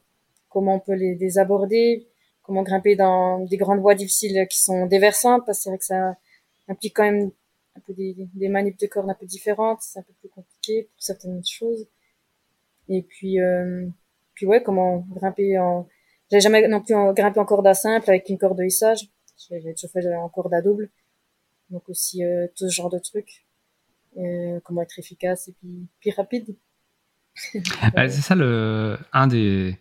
[0.49, 2.07] comment on peut les, les, aborder,
[2.43, 5.85] comment grimper dans des grandes voies difficiles qui sont déversantes, parce que c'est vrai que
[5.85, 6.17] ça
[6.67, 7.31] implique quand même
[7.75, 10.83] un peu des, des manipes de cordes un peu différentes, c'est un peu plus compliqué
[10.83, 11.87] pour certaines choses.
[12.89, 13.87] Et puis, euh,
[14.39, 15.85] puis ouais, comment grimper en...
[16.31, 19.09] J'ai jamais non plus grimpé en corde à simple avec une corde de hissage.
[19.37, 20.89] J'ai déjà fait en corde à double.
[21.69, 23.45] Donc aussi euh, tout ce genre de trucs.
[24.15, 25.55] Euh, comment être efficace et
[25.99, 26.55] puis, rapide.
[27.53, 29.77] c'est ça le un des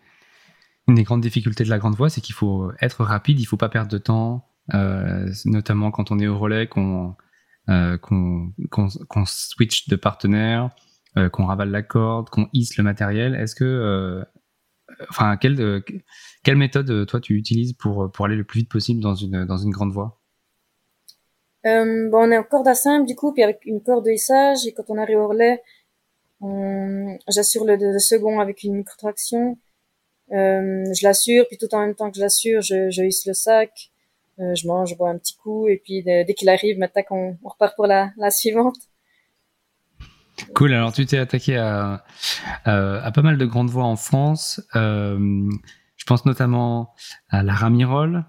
[0.88, 3.56] une des grandes difficultés de la grande voie, c'est qu'il faut être rapide, il faut
[3.56, 7.14] pas perdre de temps, euh, notamment quand on est au relais, qu'on
[7.68, 10.70] qu'on qu'on switch de partenaire,
[11.32, 13.36] qu'on ravale la corde, qu'on hisse le matériel.
[13.36, 14.24] Est-ce que
[15.10, 15.80] enfin, quelle, euh,
[16.42, 19.44] quelle méthode euh, toi tu utilises pour, pour aller le plus vite possible dans une,
[19.44, 20.18] dans une grande voie?
[21.66, 24.10] Euh, bon, on est en corde à simple du coup, puis avec une corde de
[24.10, 25.62] hissage, et quand on arrive au relais,
[27.28, 29.58] j'assure le, second avec une micro-traction.
[30.30, 33.32] Euh, je l'assure, puis tout en même temps que je l'assure, je, je hisse le
[33.32, 33.90] sac,
[34.38, 37.38] euh, je mange, je bois un petit coup, et puis dès qu'il arrive, maintenant qu'on
[37.42, 38.76] on repart pour la, la suivante.
[40.54, 40.72] Cool.
[40.72, 42.04] Alors, tu t'es attaqué à,
[42.64, 44.60] à, pas mal de grandes voix en France.
[44.76, 45.48] Euh,
[45.96, 46.94] je pense notamment
[47.28, 48.24] à la Ramirol.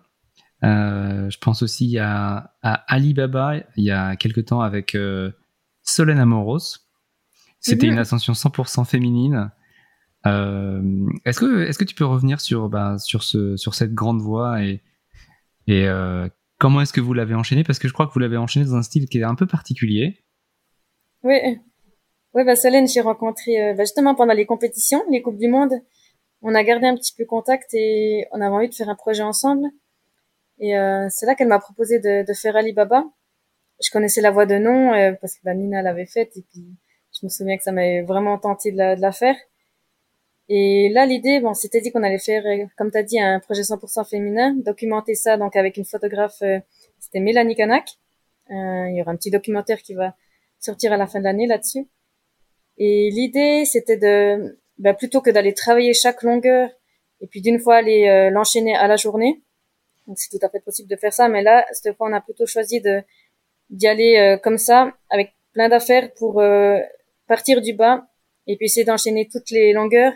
[0.63, 5.31] Euh, je pense aussi à, à Alibaba il y a quelque temps avec euh,
[5.83, 6.79] Solène Amoros.
[7.61, 7.93] C'était mhm.
[7.93, 9.51] une ascension 100% féminine.
[10.25, 14.21] Euh, est-ce que est-ce que tu peux revenir sur bah, sur ce sur cette grande
[14.21, 14.81] voix et
[15.67, 15.87] et
[16.57, 18.75] comment est-ce que vous l'avez enchaîné parce que je crois que vous l'avez enchaîné dans
[18.75, 20.25] un style qui est un peu particulier.
[21.23, 21.37] Oui,
[22.35, 25.73] oui, bah Solène, j'ai rencontré euh, bah, justement pendant les compétitions, les coupes du monde.
[26.41, 29.23] On a gardé un petit peu contact et on avait envie de faire un projet
[29.23, 29.67] ensemble.
[30.59, 33.03] Et euh, c'est là qu'elle m'a proposé de, de, faire Alibaba.
[33.83, 36.65] Je connaissais la voix de nom euh, parce que bah, Nina l'avait faite et puis
[37.19, 39.35] je me souviens que ça m'avait vraiment tenté de la, de la, faire.
[40.49, 42.43] Et là, l'idée, bon, c'était dit qu'on allait faire,
[42.77, 46.41] comme tu as dit, un projet 100% féminin, documenter ça donc avec une photographe,
[46.99, 47.89] c'était Mélanie Kanak.
[48.49, 50.15] il y aura un petit documentaire qui va
[50.59, 51.87] sortir à la fin de l'année là-dessus.
[52.79, 56.69] Et l'idée, c'était de, bah, plutôt que d'aller travailler chaque longueur
[57.21, 59.43] et puis d'une fois aller euh, l'enchaîner à la journée.
[60.07, 62.21] Donc c'est tout à fait possible de faire ça, mais là, cette fois, on a
[62.21, 63.03] plutôt choisi de
[63.69, 66.77] d'y aller euh, comme ça, avec plein d'affaires pour euh,
[67.27, 68.07] partir du bas
[68.47, 70.13] et puis essayer d'enchaîner toutes les longueurs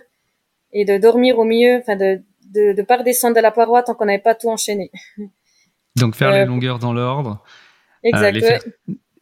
[0.72, 2.22] et de dormir au milieu, enfin de
[2.52, 4.92] de, de pas redescendre de la paroi tant qu'on n'avait pas tout enchaîné.
[5.96, 7.44] Donc faire les longueurs dans l'ordre.
[8.04, 8.68] Exact.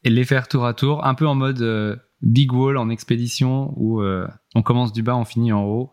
[0.04, 1.62] et les faire tour à tour, un peu en mode
[2.22, 5.92] big wall en expédition où euh, on commence du bas, on finit en haut.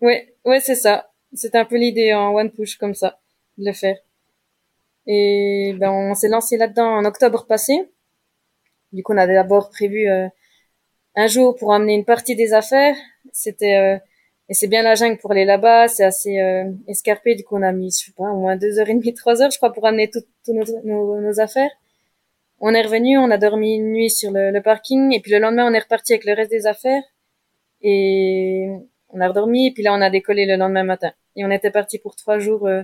[0.00, 1.10] Ouais, ouais, c'est ça.
[1.32, 3.20] C'est un peu l'idée en one push comme ça
[3.58, 3.96] de le faire.
[5.06, 7.90] Et ben on s'est lancé là-dedans en octobre passé.
[8.92, 10.28] Du coup, on a d'abord prévu euh,
[11.16, 12.96] un jour pour amener une partie des affaires.
[13.32, 13.98] C'était euh,
[14.48, 15.88] et c'est bien la jungle pour aller là-bas.
[15.88, 16.36] C'est assez
[16.88, 17.36] escarpé.
[17.36, 19.40] Du coup, on a mis je sais pas au moins deux heures et demie, trois
[19.40, 21.70] heures, je crois, pour amener toutes nos, nos affaires.
[22.60, 25.70] On est revenu, on a dormi une nuit sur le, parking, et puis le lendemain,
[25.70, 27.02] on est reparti avec le reste des affaires.
[27.80, 28.68] Et
[29.08, 31.12] on a redormi, et puis là, on a décollé le lendemain matin.
[31.36, 32.82] Et on était parti pour trois jours euh,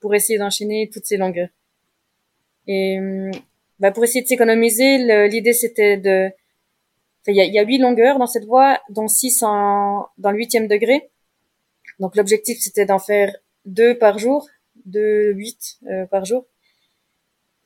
[0.00, 1.48] pour essayer d'enchaîner toutes ces longueurs.
[2.68, 3.32] Et hum,
[3.80, 6.30] bah, pour essayer de s'économiser, l'idée c'était de...
[7.26, 11.10] Il y, a, huit longueurs dans cette voie, dont six en, dans le huitième degré.
[11.98, 14.48] Donc l'objectif c'était d'en faire deux par jour,
[14.86, 16.46] deux huit euh, par jour.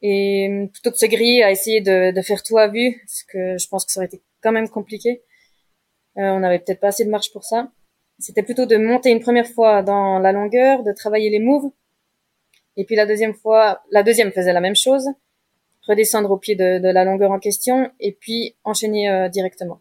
[0.03, 3.23] Et plutôt que de se griller à essayer de, de, faire tout à vue, parce
[3.23, 5.23] que je pense que ça aurait été quand même compliqué.
[6.19, 7.71] Euh, on n'avait peut-être pas assez de marche pour ça.
[8.19, 11.71] C'était plutôt de monter une première fois dans la longueur, de travailler les moves.
[12.77, 15.07] Et puis la deuxième fois, la deuxième faisait la même chose,
[15.87, 19.81] redescendre au pied de, de la longueur en question et puis enchaîner euh, directement.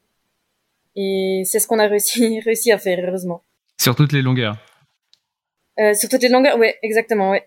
[0.95, 3.43] Et c'est ce qu'on a réussi, réussi à faire, heureusement.
[3.79, 4.57] Sur toutes les longueurs
[5.79, 7.39] euh, Sur toutes les longueurs, oui, exactement, oui.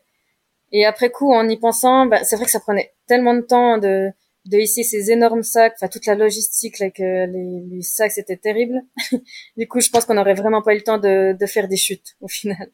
[0.76, 3.78] Et après coup, en y pensant, bah, c'est vrai que ça prenait tellement de temps
[3.78, 4.10] de,
[4.46, 8.82] de hisser ces énormes sacs, enfin toute la logistique avec les, les, sacs, c'était terrible.
[9.56, 11.76] du coup, je pense qu'on n'aurait vraiment pas eu le temps de, de, faire des
[11.76, 12.72] chutes au final.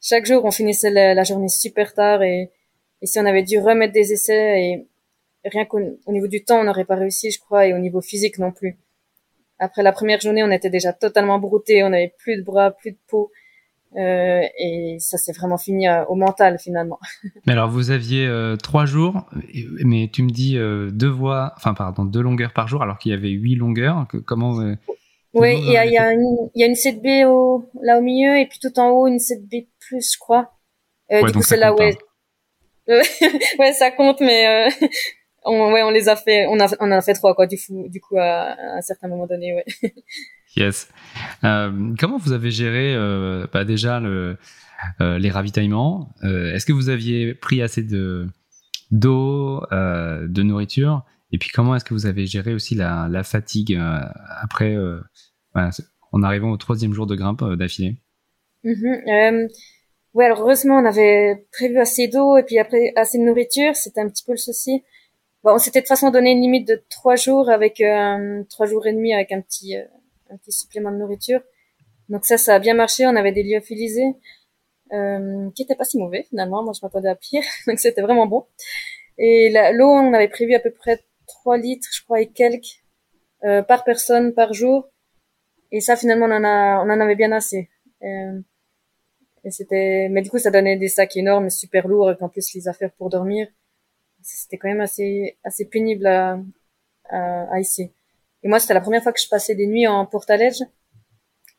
[0.00, 2.50] Chaque jour, on finissait la, journée super tard et,
[3.02, 4.88] et, si on avait dû remettre des essais et
[5.44, 8.38] rien qu'au niveau du temps, on n'aurait pas réussi, je crois, et au niveau physique
[8.38, 8.78] non plus.
[9.58, 12.92] Après la première journée, on était déjà totalement brouté, on avait plus de bras, plus
[12.92, 13.30] de peau.
[13.94, 16.98] Euh, et ça s'est vraiment fini euh, au mental finalement.
[17.46, 19.24] Mais alors vous aviez euh, trois jours,
[19.84, 23.12] mais tu me dis euh, deux voies, enfin pardon, deux longueurs par jour, alors qu'il
[23.12, 24.06] y avait huit longueurs.
[24.26, 24.56] comment
[25.32, 26.12] Oui, il y a, y, y a
[26.66, 30.18] une 7B au, là au milieu et puis tout en haut une 7B plus, je
[30.18, 30.52] crois.
[31.08, 31.96] Ouais, du coup c'est là où ouais,
[33.58, 34.68] ouais ça compte, mais
[35.44, 37.88] on, ouais, on les a fait, on a, on a fait trois quoi, du coup,
[37.88, 39.92] du coup à, à un certain moment donné, ouais.
[40.56, 40.88] Yes.
[41.44, 44.36] Euh, comment vous avez géré euh, bah déjà euh,
[45.00, 46.14] les ravitaillements?
[46.22, 48.26] Est-ce que vous aviez pris assez de
[48.90, 51.04] d'eau, de nourriture?
[51.32, 53.78] Et puis comment est-ce que vous avez géré aussi la, fatigue
[54.40, 54.76] après
[55.54, 55.70] voilà,
[56.12, 57.96] en arrivant au troisième jour de grimpe d'affilée?
[58.64, 59.48] Mm -hmm.
[60.18, 64.08] Alors heureusement on avait prévu assez d'eau et puis après assez de nourriture, c'était un
[64.08, 64.82] petit peu le souci.
[65.44, 67.82] On s'était de toute façon donné une limite de trois jours avec
[68.48, 69.76] trois jours et demi avec un petit
[70.30, 71.40] un petit supplément de nourriture.
[72.08, 73.06] Donc ça, ça a bien marché.
[73.06, 74.14] On avait des lyophilisés
[74.92, 76.62] euh, qui étaient pas si mauvais finalement.
[76.62, 78.46] Moi, je m'attendais à pire, donc c'était vraiment bon.
[79.18, 82.82] Et l'eau, on avait prévu à peu près 3 litres, je crois, et quelques
[83.44, 84.88] euh, par personne par jour.
[85.72, 87.68] Et ça, finalement, on en a, on en avait bien assez.
[88.02, 88.40] Euh,
[89.44, 92.52] et c'était, mais du coup, ça donnait des sacs énormes, super lourds, et en plus
[92.54, 93.48] les affaires pour dormir
[94.26, 96.38] c'était quand même assez assez pénible à,
[97.08, 97.92] à, à ici.
[98.46, 100.62] Moi, c'était la première fois que je passais des nuits en portalège,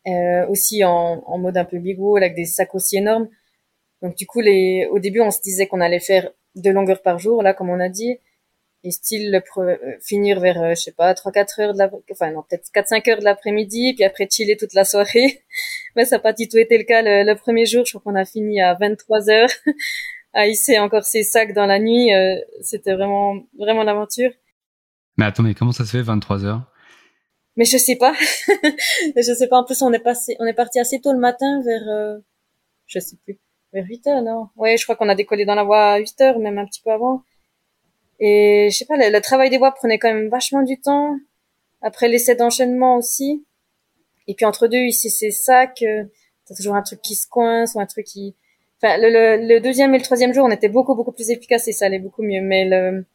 [0.07, 3.29] euh, aussi en, mode un peu bigot, avec des sacs aussi énormes.
[4.01, 7.41] Donc du coup, au début, on se disait qu'on allait faire deux longueurs par jour,
[7.43, 8.19] là, comme on a dit,
[8.83, 12.31] et style le euh, finir vers, euh, je sais pas, 3-4 heures de la, enfin
[12.31, 15.43] non, peut-être 4-5 heures de l'après-midi, puis après chiller toute la soirée.
[15.95, 17.85] Mais ça n'a pas du tout été le cas le, premier jour.
[17.85, 19.49] Je crois qu'on a fini à 23 heures
[20.33, 22.13] à hisser encore ses sacs dans la nuit.
[22.13, 24.31] Euh, c'était vraiment, vraiment l'aventure.
[25.17, 26.71] Mais attendez, comment ça se fait 23 heures?
[27.57, 28.13] Mais je sais pas.
[29.15, 29.57] je sais pas.
[29.57, 32.19] En plus, on est passé, on est parti assez tôt le matin vers, euh,
[32.85, 33.39] je sais plus,
[33.73, 34.47] vers 8 heures, non?
[34.55, 36.81] Ouais, je crois qu'on a décollé dans la voie à 8 heures, même un petit
[36.81, 37.23] peu avant.
[38.19, 41.17] Et je sais pas, le, travail des voies prenait quand même vachement du temps.
[41.81, 43.45] Après l'essai d'enchaînement aussi.
[44.27, 46.03] Et puis entre deux, ici, ces sacs, euh,
[46.47, 48.35] t'as toujours un truc qui se coince ou un truc qui,
[48.81, 51.71] Enfin, le, le, deuxième et le troisième jour, on était beaucoup beaucoup plus efficace et
[51.71, 52.41] ça allait beaucoup mieux.
[52.41, 53.05] Mais le,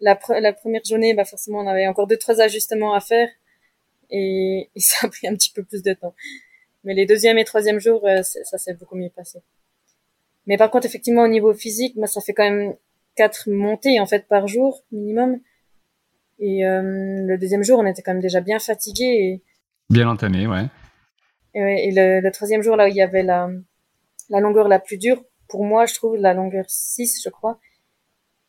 [0.00, 3.28] la, la première journée, bah forcément, on avait encore deux trois ajustements à faire
[4.10, 6.14] et, et, ça a pris un petit peu plus de temps.
[6.84, 9.40] Mais les deuxième et troisième jours, euh, ça s'est beaucoup mieux passé.
[10.46, 12.74] Mais par contre, effectivement, au niveau physique, bah, ça fait quand même
[13.16, 15.40] quatre montées en fait par jour minimum.
[16.38, 16.82] Et euh,
[17.26, 19.04] le deuxième jour, on était quand même déjà bien fatigué.
[19.04, 19.42] Et...
[19.90, 20.66] Bien entamé, ouais.
[21.54, 23.48] Et, et le, le, troisième jour, là où il y avait la,
[24.28, 27.58] la longueur la plus dure pour moi, je trouve la longueur 6, je crois.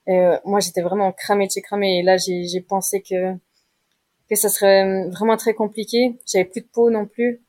[0.10, 2.00] Euh, moi, j'étais vraiment cramée de chez cramée.
[2.00, 3.34] Et là, j'ai pensé que
[4.30, 6.18] que ça serait vraiment très compliqué.
[6.26, 7.42] J'avais plus de peau non plus.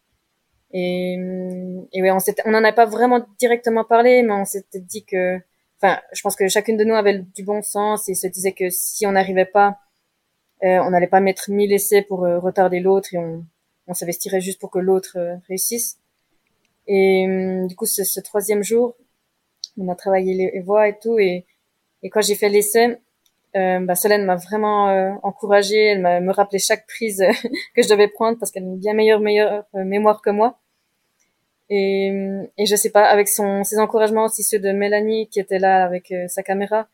[0.73, 1.15] Et,
[1.93, 5.39] et ouais, on on en a pas vraiment directement parlé, mais on s'était dit que,
[5.79, 8.69] enfin, je pense que chacune de nous avait du bon sens et se disait que
[8.71, 9.79] si on n'arrivait pas,
[10.65, 13.45] euh, on n'allait pas mettre mille essais pour euh, retarder l'autre et on,
[13.87, 15.99] on s'investirait juste pour que l'autre euh, réussisse.
[16.87, 17.27] Et
[17.69, 18.97] du coup, ce, ce, troisième jour,
[19.77, 21.19] on a travaillé les voix et tout.
[21.19, 21.45] Et,
[22.03, 22.99] et quand j'ai fait l'essai,
[23.57, 25.87] euh, bah, Solène m'a vraiment euh, encouragée.
[25.87, 27.23] Elle m'a me rappelé chaque prise
[27.75, 30.59] que je devais prendre parce qu'elle a une bien meilleure, meilleure euh, mémoire que moi.
[31.71, 35.41] Et, hum, et je sais pas, avec son, ses encouragements aussi ceux de Mélanie qui
[35.41, 36.89] était là avec euh, sa caméra.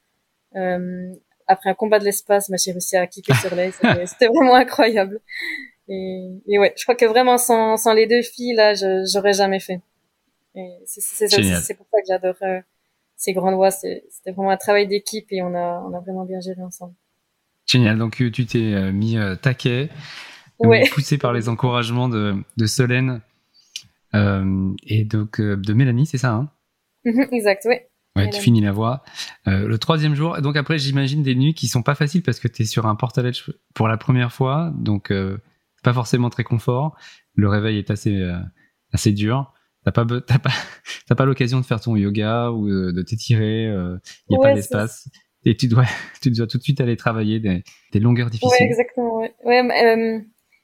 [0.56, 1.12] Euh,
[1.46, 3.74] après un combat de l'espace, bah, j'ai réussi à cliquer sur l'aise.
[4.06, 5.20] C'était vraiment incroyable.
[5.88, 8.72] Et, et, ouais, je crois que vraiment sans, sans les deux filles là,
[9.04, 9.80] j'aurais jamais fait.
[10.86, 12.60] C'est pour ça que j'adore euh,
[13.16, 13.70] ces grandes voix.
[13.70, 16.94] C'était vraiment un travail d'équipe et on a, on a vraiment bien géré ensemble.
[17.66, 17.98] Génial.
[17.98, 19.88] Donc tu t'es euh, mis euh, taquet,
[20.60, 20.84] ouais.
[20.92, 23.20] poussé par les encouragements de, de Solène.
[24.12, 26.50] et donc de Mélanie, c'est ça hein?
[27.32, 27.76] Exact, oui.
[28.16, 29.02] Ouais, tu finis la voix.
[29.44, 32.62] le troisième jour, donc après j'imagine des nuits qui sont pas faciles parce que tu
[32.62, 35.12] es sur un portaledge pour la première fois, donc
[35.82, 36.96] pas forcément très confort.
[37.34, 38.24] Le réveil est assez
[38.92, 39.52] assez dur.
[39.84, 40.50] T'as pas t'as pas
[41.06, 43.64] t'as pas l'occasion de faire ton yoga ou de t'étirer.
[43.64, 45.08] Il y a pas d'espace
[45.44, 45.84] et tu dois,
[46.22, 48.50] tu dois tout de suite aller travailler des, des longueurs difficiles.
[48.50, 49.18] Ouais, exactement.
[49.18, 49.32] Ouais.
[49.44, 50.20] ouais euh,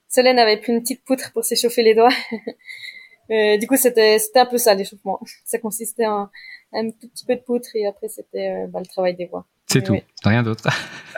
[0.09, 2.13] Solène avait pris une petite poutre pour s'échauffer les doigts.
[3.31, 5.21] euh, du coup, c'était c'était un peu ça l'échauffement.
[5.45, 6.29] Ça consistait en
[6.73, 9.47] un tout petit peu de poutre et après c'était euh, bah, le travail des voix.
[9.67, 9.97] C'est tout.
[10.25, 10.69] Rien d'autre.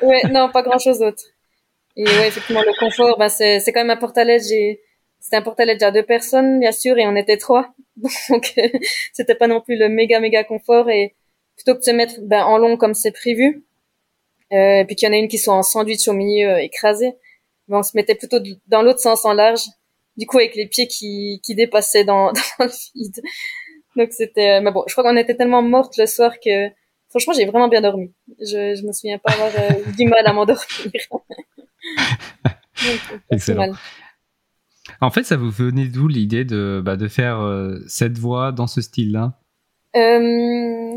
[0.02, 1.22] ouais, non, pas grand chose d'autre.
[1.96, 4.38] Et ouais, effectivement, le confort, bah, c'est c'est quand même un.
[4.38, 4.80] J'ai
[5.22, 7.72] c'était un portalet à deux personnes, bien sûr, et on était trois.
[8.28, 8.54] Donc,
[9.12, 11.14] c'était pas non plus le méga méga confort et
[11.56, 13.64] plutôt que de se mettre ben, en long comme c'est prévu,
[14.52, 16.58] euh, et puis qu'il y en a une qui soit en sandwich au milieu euh,
[16.58, 17.14] écrasé,
[17.68, 19.62] ben, on se mettait plutôt dans l'autre sens en large,
[20.16, 23.20] du coup avec les pieds qui, qui dépassaient dans, dans le vide.
[23.94, 26.68] Donc c'était, euh, mais bon, je crois qu'on était tellement mortes le soir que
[27.10, 28.12] franchement j'ai vraiment bien dormi.
[28.40, 30.66] Je, je me souviens pas avoir euh, du mal à m'endormir.
[33.30, 33.72] Excellent.
[35.00, 37.40] En fait, ça vous venait d'où l'idée de, bah, de faire
[37.86, 39.38] cette voix dans ce style-là?
[39.94, 40.96] Euh,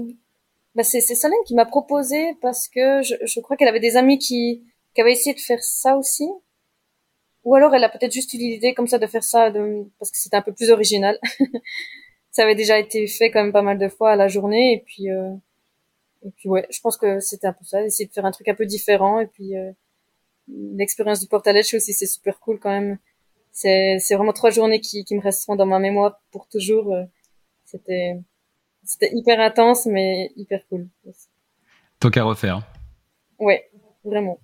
[0.74, 4.20] bah c'est Solène qui m'a proposé parce que je, je crois qu'elle avait des amis
[4.20, 6.28] qui, qui avaient essayé de faire ça aussi.
[7.44, 10.12] Ou alors elle a peut-être juste eu l'idée comme ça de faire ça de, parce
[10.12, 11.20] que c'était un peu plus original.
[12.32, 14.84] ça avait déjà été fait quand même pas mal de fois à la journée et
[14.86, 15.34] puis euh,
[16.26, 18.48] et puis ouais, je pense que c'était un peu ça, essayer de faire un truc
[18.48, 19.72] un peu différent et puis euh,
[20.48, 22.98] l'expérience du portalet aussi c'est super cool quand même.
[23.56, 26.94] C'est vraiment trois journées qui qui me resteront dans ma mémoire pour toujours.
[26.94, 27.04] Euh,
[27.64, 28.20] c'était
[28.84, 30.90] c'était hyper intense, mais hyper cool.
[32.02, 32.62] Donc à refaire.
[33.40, 33.70] Ouais,
[34.04, 34.40] vraiment.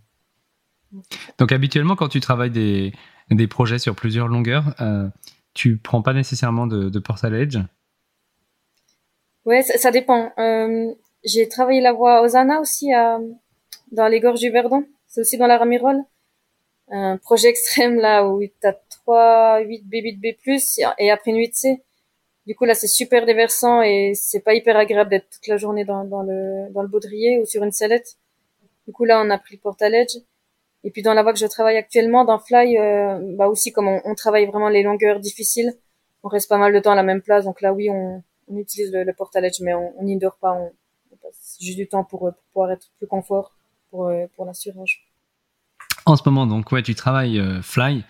[1.38, 2.94] Donc habituellement, quand tu travailles des,
[3.30, 5.10] des projets sur plusieurs longueurs, euh,
[5.54, 7.60] tu prends pas nécessairement de, de portaledge
[9.44, 10.32] Ouais, ça, dépend.
[10.38, 10.94] Euh,
[11.26, 13.20] j'ai travaillé la voie Osana aussi à,
[13.92, 14.86] dans les gorges du Verdon.
[15.08, 16.02] C'est aussi dans la Ramirole.
[16.92, 20.36] Un projet extrême là où tu as 3, 8 B8 B+,
[21.00, 21.82] et après une 8C.
[22.48, 25.86] Du coup, là, c'est super déversant et c'est pas hyper agréable d'être toute la journée
[25.86, 28.18] dans, le, dans le baudrier ou sur une sellette.
[28.88, 30.18] Du coup, là, on a pris le portaledge.
[30.84, 33.88] Et puis, dans la voie que je travaille actuellement, dans Fly, euh, bah aussi, comme
[33.88, 35.78] on, travaille vraiment les longueurs difficiles,
[36.24, 37.46] on reste pas mal de temps à la même place.
[37.46, 38.24] Donc là, oui, on,
[38.58, 40.52] utilise le, le portaledge, mais on n'y dort pas.
[40.54, 40.72] On,
[41.22, 43.54] passe juste du temps pour, pour pouvoir être plus confort
[43.92, 45.11] pour, euh, pour l'assurage.
[46.06, 48.04] En ce moment, donc, ouais, tu travailles euh, Fly.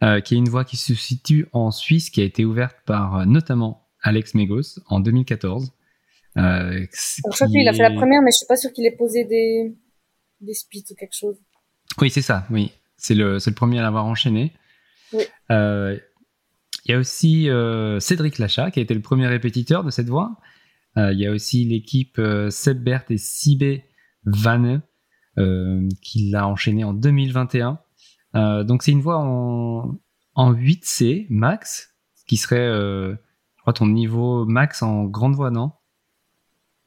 [0.00, 3.16] Euh, qui est une voie qui se situe en Suisse, qui a été ouverte par
[3.16, 5.72] euh, notamment Alex Megos en 2014.
[6.36, 8.94] Euh, je crois qu'il a fait la première, mais je suis pas sûr qu'il ait
[8.96, 9.74] posé des,
[10.40, 11.36] des spits ou quelque chose.
[12.00, 12.70] Oui, c'est ça, oui.
[12.96, 14.52] C'est le, le premier à l'avoir enchaîné.
[15.12, 15.24] Oui.
[15.50, 17.48] Il y a aussi
[17.98, 20.36] Cédric Lachat, qui a été le premier répétiteur de cette voie.
[20.96, 23.84] Il y a aussi l'équipe Seb Bert et Sibé
[24.24, 24.82] Vanne,
[26.02, 27.78] qui l'a enchaîné en 2021.
[28.34, 29.96] Euh, donc c'est une voix en,
[30.34, 33.14] en 8C max, ce qui serait, euh,
[33.56, 35.72] je crois, ton niveau max en grande voix, non?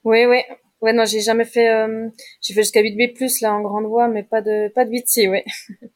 [0.04, 0.40] Oui, oui.
[0.82, 1.70] Ouais, non, j'ai jamais fait.
[1.70, 2.10] Euh,
[2.42, 5.46] j'ai fait jusqu'à 8B là en grande voix, mais pas de pas de 8C, ouais.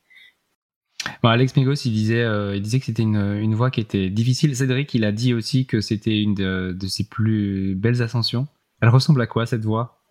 [1.21, 4.55] Bon, Alex Migos, il disait, il disait que c'était une, une voix qui était difficile.
[4.55, 8.47] Cédric, il a dit aussi que c'était une de, de, ses plus belles ascensions.
[8.81, 10.01] Elle ressemble à quoi cette voix?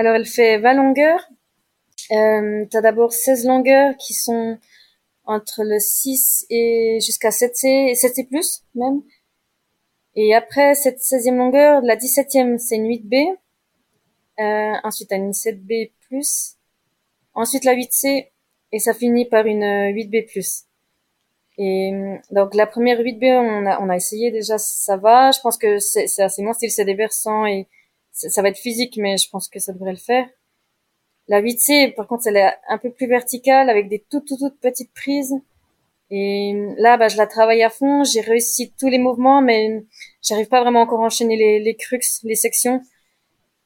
[0.00, 1.28] Alors, elle fait va longueur,
[2.10, 4.56] euh, tu as d'abord 16 longueurs qui sont
[5.24, 8.26] entre le 6 et jusqu'à 7C et 7C+,
[8.74, 9.02] même.
[10.16, 13.26] Et après cette 16e longueur, la 17e, c'est une 8B.
[14.40, 15.92] Euh, ensuite, une 7B+.
[17.34, 18.30] Ensuite, la 8C.
[18.72, 20.64] Et ça finit par une 8B+.
[21.58, 21.92] Et
[22.30, 25.30] donc, la première 8B, on a, on a essayé déjà, ça va.
[25.30, 27.68] Je pense que c'est assez mon style, c'est des versants et
[28.12, 30.28] ça va être physique, mais je pense que ça devrait le faire.
[31.28, 34.60] La 8C, par contre, elle est un peu plus verticale avec des toutes, toutes, toutes
[34.60, 35.34] petites prises.
[36.10, 38.02] Et là, bah, je la travaille à fond.
[38.02, 39.84] J'ai réussi tous les mouvements, mais
[40.22, 42.80] j'arrive pas vraiment encore à enchaîner les, les crux, les sections.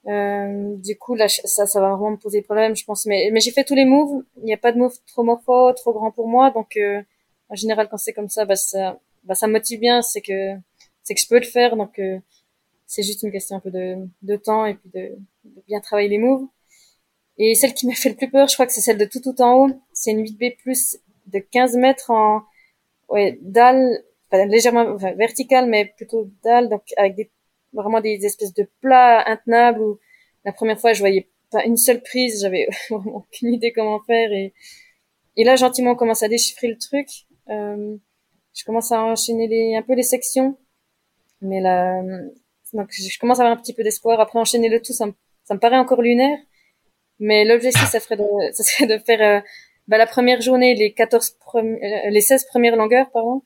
[0.07, 3.07] Euh, du coup, là, ça, ça va vraiment me poser problème, je pense.
[3.07, 4.22] Mais, mais j'ai fait tous les moves.
[4.36, 6.51] Il n'y a pas de move trop morpho, trop grand pour moi.
[6.51, 7.01] Donc, euh,
[7.49, 10.03] en général, quand c'est comme ça, bah, ça, bah, ça me motive bien.
[10.03, 10.55] C'est que,
[11.03, 11.76] c'est que je peux le faire.
[11.76, 12.18] Donc, euh,
[12.95, 15.18] c'est juste une question un peu de, temps et puis de,
[15.66, 16.47] bien travailler les moves.
[17.38, 19.20] Et celle qui m'a fait le plus peur, je crois que c'est celle de tout
[19.20, 19.70] tout en haut.
[19.92, 22.42] C'est une 8B plus de 15 mètres en
[23.09, 27.30] ouais, dalle, enfin, légèrement enfin, verticale, mais plutôt dalle, donc avec des
[27.72, 29.99] vraiment des espèces de plats intenables où
[30.45, 34.30] la première fois je voyais pas une seule prise, j'avais vraiment aucune idée comment faire
[34.32, 34.55] et
[35.36, 37.09] et là gentiment on commence à déchiffrer le truc.
[37.49, 37.97] Euh,
[38.55, 40.57] je commence à enchaîner les, un peu les sections.
[41.40, 42.01] Mais là,
[42.75, 44.20] donc je commence à avoir un petit peu d'espoir.
[44.20, 45.12] Après, enchaîner le tout, ça me,
[45.45, 46.39] ça me paraît encore lunaire.
[47.20, 49.41] Mais l'objectif, ça serait de, ça serait de faire euh,
[49.89, 53.43] bah, la première journée, les 14 euh, les 16 premières longueurs, pardon.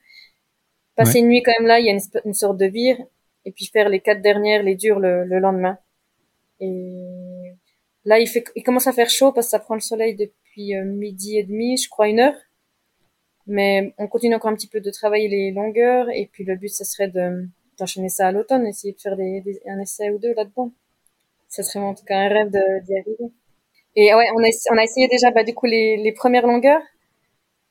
[0.95, 2.97] Passer une nuit quand même là, il y a une, une, sorte de vire.
[3.45, 5.77] Et puis faire les quatre dernières, les dures le, le lendemain.
[6.59, 7.53] Et
[8.03, 10.75] là, il fait, il commence à faire chaud parce que ça prend le soleil depuis
[10.75, 12.35] euh, midi et demi, je crois une heure.
[13.47, 16.69] Mais on continue encore un petit peu de travailler les longueurs et puis le but,
[16.69, 17.47] ce serait de
[17.79, 20.71] d'enchaîner ça à l'automne, essayer de faire des, un essai ou deux là-dedans.
[21.47, 23.31] Ça serait en tout cas un rêve d'y arriver.
[23.95, 26.81] Et ouais, on a, on a essayé déjà bah, du coup les, les premières longueurs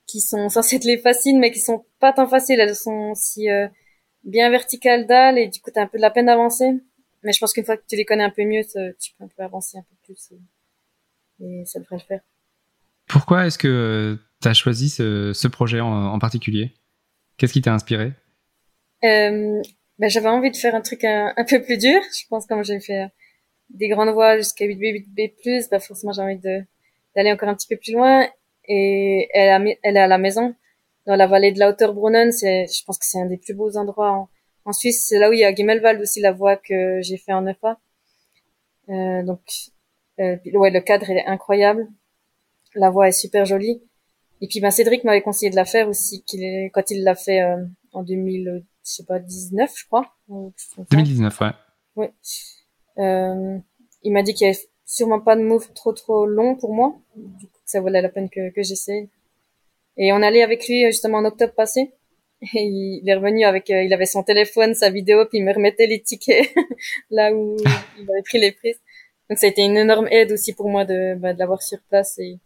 [0.08, 2.58] qui sont censées être les faciles, mais qui sont pas tant faciles.
[2.58, 3.68] Elles sont si euh,
[4.24, 6.72] bien verticales dalles et du coup t'as un peu de la peine d'avancer.
[7.22, 9.28] Mais je pense qu'une fois que tu les connais un peu mieux, tu peux un
[9.28, 10.32] peu avancer un peu plus
[11.40, 12.20] et, ça devrait le faire.
[13.06, 16.74] Pourquoi est-ce que tu as choisi ce, ce projet en, particulier?
[17.36, 18.12] Qu'est-ce qui t'a inspiré?
[19.04, 19.62] Euh,
[19.98, 22.00] ben, J'avais envie de faire un truc un, peu plus dur.
[22.18, 23.06] Je pense comme j'ai fait
[23.70, 27.76] des grandes voies jusqu'à 8B, 8B+, ben forcément j'ai envie d'aller encore un petit peu
[27.76, 28.26] plus loin.
[28.66, 30.54] Et elle, elle est à la maison,
[31.06, 32.30] dans la vallée de la Hauteur-Brunnen.
[32.32, 34.28] Je pense que c'est un des plus beaux endroits en,
[34.64, 35.06] en Suisse.
[35.08, 37.78] C'est là où il y a Gimelwald aussi, la voie que j'ai fait en EFA.
[38.90, 39.40] Euh, donc,
[40.20, 41.88] euh, ouais, le cadre est incroyable.
[42.74, 43.82] La voie est super jolie.
[44.40, 47.42] Et puis ben Cédric m'avait conseillé de la faire aussi qu'il quand il l'a fait
[47.42, 47.56] euh,
[47.92, 50.14] en 2000 je sais pas 19 je crois
[50.90, 51.50] 2019 ouais.
[51.96, 52.12] Ouais.
[52.98, 53.58] Euh,
[54.02, 56.96] il m'a dit qu'il y avait sûrement pas de move trop trop long pour moi.
[57.16, 59.08] Du coup ça valait la peine que, que j'essaie
[59.96, 61.92] et on allait avec lui justement en octobre passé.
[62.54, 65.52] Et il est revenu avec euh, il avait son téléphone sa vidéo puis il me
[65.52, 66.54] remettait les tickets
[67.10, 67.56] là où
[67.98, 68.80] il avait pris les prises.
[69.28, 71.78] Donc ça a été une énorme aide aussi pour moi de, bah, de l'avoir sur
[71.88, 72.38] place et,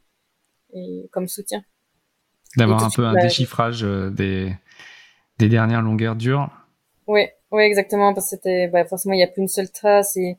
[0.73, 1.63] et comme soutien.
[2.57, 4.53] D'avoir un peu un déchiffrage euh, des,
[5.43, 6.51] des dernières longueurs dures.
[7.07, 10.17] Oui, oui, exactement, parce que c'était, bah, forcément, il n'y a plus une seule trace
[10.17, 10.39] et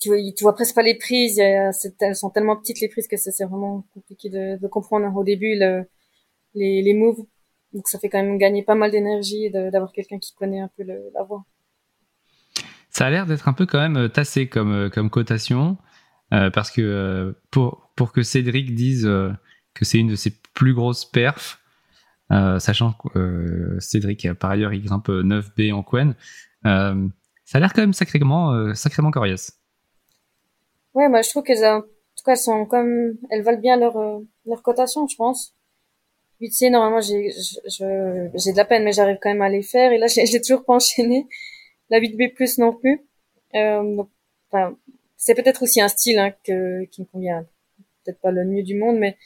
[0.00, 1.38] tu vois, tu vois presque pas les prises.
[1.38, 5.58] elles sont tellement petites les prises que c'est vraiment compliqué de, de, comprendre au début
[5.58, 5.84] le,
[6.54, 7.24] les, les moves.
[7.72, 10.82] Donc ça fait quand même gagner pas mal d'énergie d'avoir quelqu'un qui connaît un peu
[10.82, 11.44] le, la voix.
[12.90, 15.76] Ça a l'air d'être un peu quand même euh, tassé comme, euh, comme cotation,
[16.32, 19.04] euh, parce que pour, pour que Cédric dise
[19.74, 21.60] que c'est une de ses plus grosses perfs,
[22.30, 26.14] sachant que euh, Cédric, par ailleurs, il grimpe 9B en Quen.
[26.64, 27.08] Euh,
[27.44, 29.52] ça a l'air quand même sacrément, sacrément coriace.
[30.94, 33.96] Ouais, moi je trouve qu'elles, en tout cas, elles sont comme, elles valent bien leur,
[34.46, 35.56] leur cotation, je pense.
[36.40, 37.30] 8C, normalement, j'ai,
[37.68, 39.92] j'ai de la peine, mais j'arrive quand même à les faire.
[39.92, 41.26] Et là, j'ai toujours pas enchaîné.
[41.90, 43.06] La 8B+, non plus.
[43.54, 44.02] Euh,
[44.50, 44.76] enfin,
[45.16, 47.46] c'est peut-être aussi un style hein, que, qui me convient.
[48.04, 49.16] Peut-être pas le mieux du monde, mais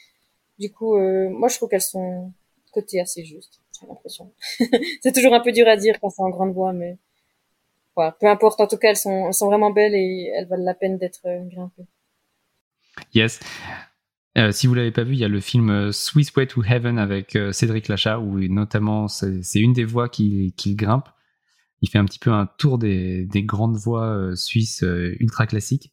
[0.59, 2.31] du coup, euh, moi, je trouve qu'elles sont
[2.71, 3.61] côté assez juste.
[3.79, 4.33] J'ai l'impression.
[5.01, 6.97] c'est toujours un peu dur à dire quand c'est en grande voix, mais
[7.95, 8.15] voilà.
[8.19, 8.59] Peu importe.
[8.61, 11.87] En tout cas, elles sont, vraiment belles et elles valent la peine d'être euh, grimpées.
[13.13, 13.39] Yes.
[14.37, 16.63] Euh, si vous l'avez pas vu, il y a le film euh, Swiss Way to
[16.63, 21.09] Heaven avec Cédric Lachat, où notamment c'est une des voies qu'il grimpe.
[21.81, 24.85] Il fait un petit peu un tour des, des grandes voies suisses
[25.19, 25.91] ultra classiques.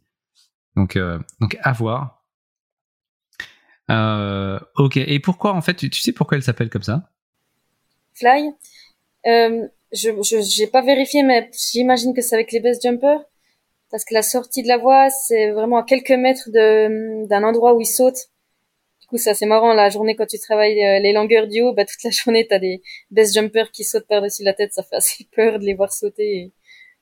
[0.76, 0.98] Donc,
[1.40, 2.17] donc à voir.
[3.90, 4.96] Euh, ok.
[4.96, 7.10] Et pourquoi, en fait, tu, sais pourquoi elle s'appelle comme ça?
[8.14, 8.52] Fly?
[9.26, 10.10] Euh, je
[10.42, 13.20] j'ai pas vérifié, mais j'imagine que c'est avec les best jumpers,
[13.90, 17.74] parce que la sortie de la voie, c'est vraiment à quelques mètres de d'un endroit
[17.74, 18.28] où ils sautent.
[19.00, 21.72] Du coup, c'est assez marrant la journée quand tu travailles euh, les longueurs du haut,
[21.72, 24.96] bah toute la journée t'as des best jumpers qui sautent par-dessus la tête, ça fait
[24.96, 26.52] assez peur de les voir sauter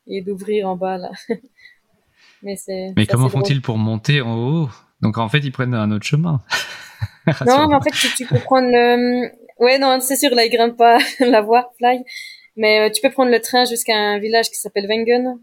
[0.06, 1.10] et, et d'ouvrir en bas là.
[2.42, 2.92] mais c'est.
[2.96, 4.68] Mais comment font-ils pour monter en haut?
[5.00, 6.42] Donc en fait, ils prennent un autre chemin.
[7.46, 9.30] non, mais en fait, tu, peux prendre le.
[9.58, 12.02] Ouais, non, c'est sûr, là, ils grimpent pas la voie fly,
[12.56, 15.38] mais euh, tu peux prendre le train jusqu'à un village qui s'appelle Wengen,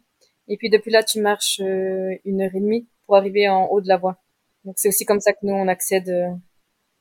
[0.47, 3.81] et puis depuis là, tu marches euh, une heure et demie pour arriver en haut
[3.81, 4.17] de la voie.
[4.65, 6.29] Donc c'est aussi comme ça que nous on accède euh,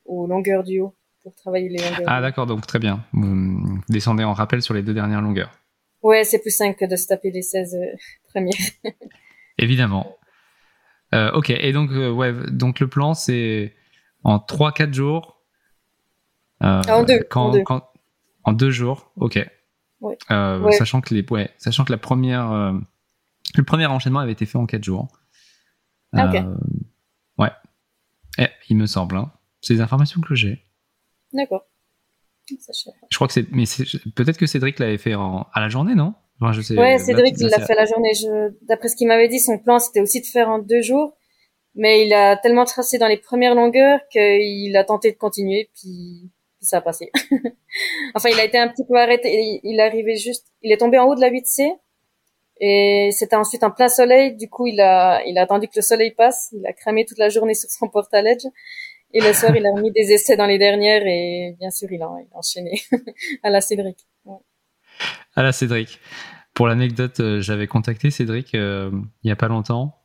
[0.05, 2.07] aux longueurs du haut pour travailler les longueurs.
[2.07, 3.05] Ah d'accord, donc très bien.
[3.13, 5.53] Vous descendez en rappel sur les deux dernières longueurs.
[6.03, 7.77] Ouais, c'est plus simple que de se taper les 16
[8.29, 8.55] premières.
[9.59, 10.17] Évidemment.
[11.15, 13.75] Euh, ok, et donc, euh, ouais, donc le plan, c'est
[14.25, 15.43] en 3-4 jours.
[16.63, 17.23] Euh, en deux.
[17.31, 17.63] Quand, en, deux.
[18.45, 19.39] en deux jours, ok.
[20.01, 20.17] Ouais.
[20.73, 22.51] Sachant que les, ouais, sachant que la première,
[23.55, 25.09] le premier enchaînement avait été fait en 4 jours.
[26.13, 26.45] Ah, ok.
[27.39, 27.51] ouais.
[28.39, 29.17] Eh, il me semble.
[29.17, 29.33] Hein.
[29.61, 30.65] C'est des informations que j'ai.
[31.33, 31.65] D'accord.
[32.49, 33.65] Je crois que c'est, mais
[34.15, 36.15] peut-être que Cédric l'avait fait en, à la journée, non?
[36.43, 38.13] Ouais, je sais, ouais, Cédric, il l'a fait la journée.
[38.63, 41.15] D'après ce qu'il m'avait dit, son plan, c'était aussi de faire en deux jours.
[41.75, 45.71] Mais il a tellement tracé dans les premières longueurs qu'il a tenté de continuer.
[45.75, 46.31] Puis
[46.61, 47.11] ça a passé.
[48.15, 49.61] enfin, il a été un petit peu arrêté.
[49.63, 51.71] Il, arrivait juste, il est tombé en haut de la 8C
[52.61, 54.37] et c'était ensuite en plein soleil.
[54.37, 56.51] Du coup, il a, il a attendu que le soleil passe.
[56.53, 58.47] Il a cramé toute la journée sur son portaledge.
[59.15, 62.03] Et le soir, il a remis des essais dans les dernières et bien sûr, il
[62.03, 62.81] a, enchaîné
[63.43, 63.99] à la Cédric.
[65.37, 65.99] À la Cédric.
[66.55, 68.91] Pour l'anecdote, euh, j'avais contacté Cédric euh,
[69.23, 70.03] il y a pas longtemps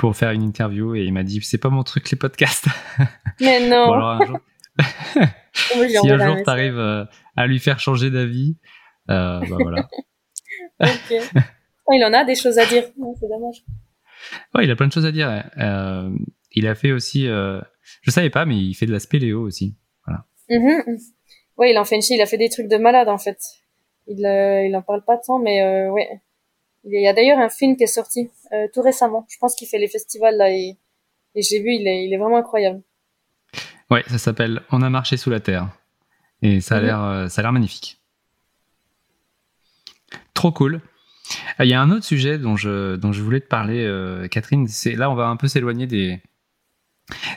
[0.00, 2.68] pour faire une interview et il m'a dit c'est pas mon truc les podcasts.
[3.40, 3.86] Mais non.
[3.86, 4.38] bon, alors, un jour...
[5.52, 7.04] si un jour tu arrives euh,
[7.36, 8.56] à lui faire changer d'avis,
[9.10, 9.88] euh, bah voilà.
[11.86, 12.84] Oh, il en a des choses à dire.
[12.84, 13.64] c'est dommage.
[14.54, 15.44] Ouais, il a plein de choses à dire.
[15.58, 16.10] Euh,
[16.52, 19.76] il a fait aussi, je savais pas, mais il fait de la spéléo aussi.
[20.06, 20.24] Voilà.
[20.48, 20.96] Mm
[21.58, 23.38] Ouais, il en fait une Il a fait des trucs de malade en fait.
[24.10, 26.20] Il, euh, il en parle pas tant, mais euh, ouais.
[26.82, 29.24] Il y a d'ailleurs un film qui est sorti euh, tout récemment.
[29.30, 30.76] Je pense qu'il fait les festivals là et,
[31.36, 32.82] et j'ai vu, il est, il est vraiment incroyable.
[33.88, 35.68] Ouais, ça s'appelle On a marché sous la terre
[36.42, 36.86] et ça a mhm.
[36.86, 38.00] l'air, euh, ça a l'air magnifique.
[40.34, 40.80] Trop cool.
[41.58, 43.86] Ah, il y a un autre sujet dont je, dont je voulais te parler,
[44.32, 44.66] Catherine.
[44.66, 46.20] C'est là, on va un peu s'éloigner des,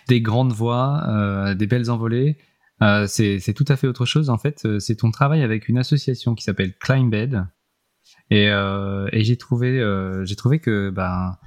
[0.07, 2.37] des grandes voies, des belles envolées.
[2.81, 4.29] Euh, c'est tout à fait autre chose.
[4.29, 7.45] En fait, euh, c'est ton travail avec une association qui s'appelle Climbbed.
[8.29, 9.79] Et, euh, et j'ai trouvé,
[10.25, 11.37] j'ai trouvé que ben,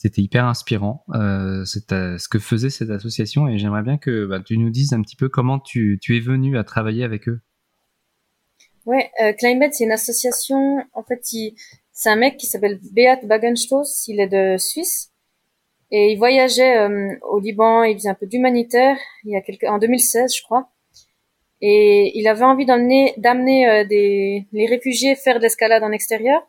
[0.00, 4.56] c'était hyper inspirant euh, ce que faisait cette association et j'aimerais bien que bah, tu
[4.56, 7.42] nous dises un petit peu comment tu, tu es venu à travailler avec eux.
[8.86, 10.78] Ouais, euh, c'est une association.
[10.94, 11.20] En fait,
[11.92, 14.08] c'est un mec qui s'appelle Beat Bagenstoss.
[14.08, 15.12] Il est de Suisse
[15.90, 17.82] et il voyageait euh, au Liban.
[17.84, 18.96] Il faisait un peu d'humanitaire.
[19.24, 20.68] Il y a quelques en 2016, je crois.
[21.62, 26.46] Et il avait envie d'emmener d'amener euh, des les réfugiés faire de l'escalade en extérieur.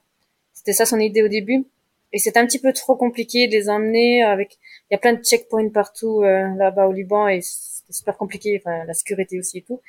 [0.54, 1.66] C'était ça son idée au début.
[2.14, 4.58] Et c'est un petit peu trop compliqué de les emmener avec.
[4.90, 8.62] Il y a plein de checkpoints partout euh, là-bas au Liban et c'est super compliqué.
[8.62, 9.82] Enfin, la sécurité aussi et tout.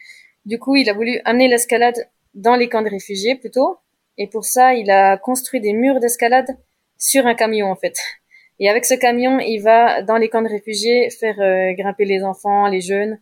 [0.47, 3.79] Du coup, il a voulu amener l'escalade dans les camps de réfugiés plutôt.
[4.19, 6.57] Et pour ça, il a construit des murs d'escalade
[6.99, 7.99] sur un camion en fait.
[8.59, 12.23] Et avec ce camion, il va dans les camps de réfugiés faire euh, grimper les
[12.23, 13.19] enfants, les jeunes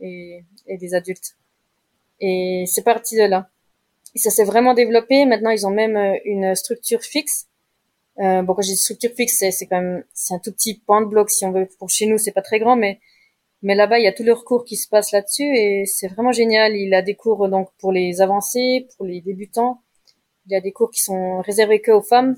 [0.00, 1.36] et, et des adultes.
[2.20, 3.48] Et c'est parti de là.
[4.14, 5.24] Et ça s'est vraiment développé.
[5.24, 7.46] Maintenant, ils ont même euh, une structure fixe
[8.18, 11.06] euh, bon, quand j'ai structure fixe, c'est quand même c'est un tout petit pan de
[11.06, 11.68] bloc si on veut.
[11.78, 12.98] Pour chez nous, c'est pas très grand, mais
[13.62, 16.32] mais là-bas, il y a tous leurs cours qui se passent là-dessus et c'est vraiment
[16.32, 16.76] génial.
[16.76, 19.80] Il a des cours donc pour les avancés, pour les débutants.
[20.46, 22.36] Il y a des cours qui sont réservés que aux femmes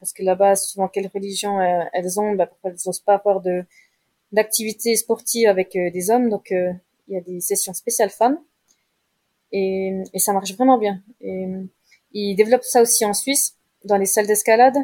[0.00, 3.40] parce que là-bas, souvent quelle religion euh, elles ont, bah, pourquoi elles n'osent pas avoir
[3.40, 3.64] de
[4.32, 6.28] d'activités sportives avec euh, des hommes?
[6.28, 6.72] Donc euh,
[7.08, 8.38] il y a des sessions spéciales femmes
[9.52, 11.02] et, et ça marche vraiment bien.
[11.20, 11.46] Et
[12.12, 14.76] il développe ça aussi en Suisse dans les salles d'escalade.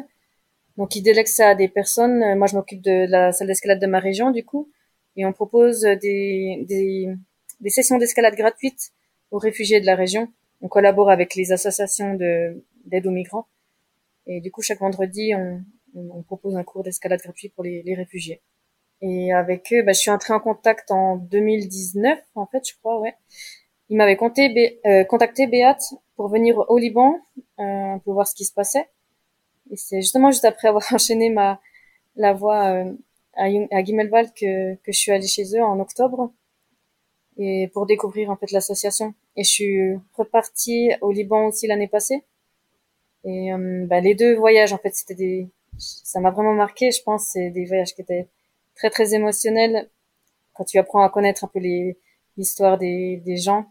[0.77, 2.23] Donc, il délègue ça à des personnes.
[2.23, 4.71] Euh, moi, je m'occupe de la salle d'escalade de ma région, du coup.
[5.15, 7.13] Et on propose des, des,
[7.59, 8.91] des sessions d'escalade gratuites
[9.29, 10.31] aux réfugiés de la région.
[10.61, 13.45] On collabore avec les associations d'aide aux migrants.
[14.27, 15.63] Et du coup, chaque vendredi, on,
[15.95, 18.41] on propose un cours d'escalade gratuit pour les, les, réfugiés.
[19.01, 22.99] Et avec eux, bah, je suis entrée en contact en 2019, en fait, je crois,
[22.99, 23.15] ouais.
[23.89, 24.17] Ils m'avaient
[24.85, 25.77] euh, contacté Béat
[26.15, 27.19] pour venir au Liban,
[27.59, 28.89] euh, pour voir ce qui se passait.
[29.71, 31.59] Et c'est justement juste après avoir enchaîné ma
[32.15, 32.93] la voie euh,
[33.35, 36.31] à, à Gimelwald que, que je suis allée chez eux en octobre
[37.37, 39.13] et pour découvrir en fait l'association.
[39.35, 42.23] Et je suis repartie au Liban aussi l'année passée.
[43.23, 46.91] Et euh, bah, les deux voyages en fait c'était des ça m'a vraiment marqué.
[46.91, 48.29] Je pense c'est des voyages qui étaient
[48.75, 49.89] très très émotionnels
[50.53, 51.97] quand tu apprends à connaître un peu les
[52.35, 53.67] l'histoire des, des gens.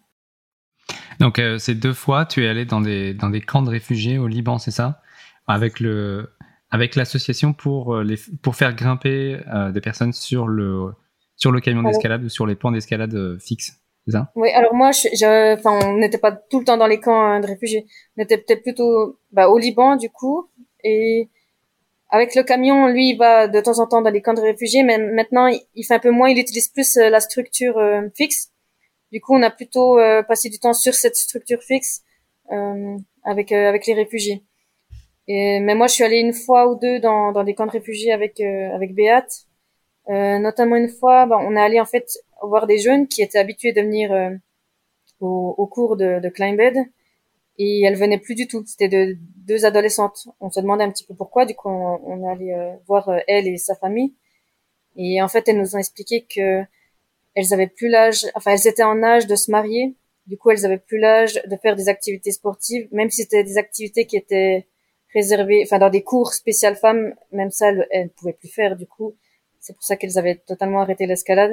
[1.20, 4.18] Donc euh, ces deux fois tu es allé dans des dans des camps de réfugiés
[4.18, 5.00] au Liban, c'est ça?
[5.46, 6.30] Avec le
[6.70, 10.92] avec l'association pour euh, les pour faire grimper euh, des personnes sur le
[11.36, 13.81] sur le camion d'escalade ou sur les plans d'escalade euh, fixes?
[14.34, 17.46] Oui, alors moi, enfin, on n'était pas tout le temps dans les camps hein, de
[17.46, 17.86] réfugiés.
[18.16, 20.48] On était peut-être plutôt bah, au Liban du coup,
[20.82, 21.28] et
[22.10, 24.82] avec le camion, lui, il va de temps en temps dans les camps de réfugiés,
[24.82, 26.28] mais maintenant, il fait un peu moins.
[26.28, 27.80] Il utilise plus la structure
[28.14, 28.50] fixe.
[29.12, 29.96] Du coup, on a plutôt
[30.28, 32.02] passé du temps sur cette structure fixe
[33.24, 34.44] avec avec les réfugiés.
[35.28, 37.70] Et, mais moi, je suis allée une fois ou deux dans, dans des camps de
[37.70, 39.26] réfugiés avec euh, avec Béat.
[40.08, 43.38] Euh, notamment une fois, bah, on est allé en fait voir des jeunes qui étaient
[43.38, 44.30] habitués de venir euh,
[45.20, 46.76] au, au, cours de, de Climbbed
[47.58, 48.64] et elles venaient plus du tout.
[48.66, 50.28] C'était de, deux adolescentes.
[50.40, 51.46] On se demandait un petit peu pourquoi.
[51.46, 54.14] Du coup, on, on est allé euh, voir elle et sa famille.
[54.96, 56.64] Et en fait, elles nous ont expliqué que
[57.34, 59.94] elles avaient plus l'âge, enfin, elles étaient en âge de se marier.
[60.26, 63.58] Du coup, elles avaient plus l'âge de faire des activités sportives, même si c'était des
[63.58, 64.66] activités qui étaient
[65.12, 68.86] réservé, enfin dans des cours spéciales femmes, même ça, elles, ne pouvaient plus faire du
[68.86, 69.14] coup.
[69.62, 71.52] C'est pour ça qu'elles avaient totalement arrêté l'escalade.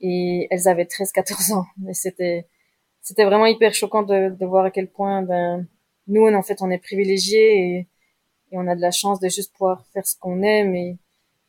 [0.00, 1.66] Et elles avaient 13-14 ans.
[1.76, 2.46] Mais c'était,
[3.02, 5.66] c'était vraiment hyper choquant de, de voir à quel point ben
[6.08, 7.88] nous en fait on est privilégiés et,
[8.52, 10.98] et on a de la chance de juste pouvoir faire ce qu'on aime et,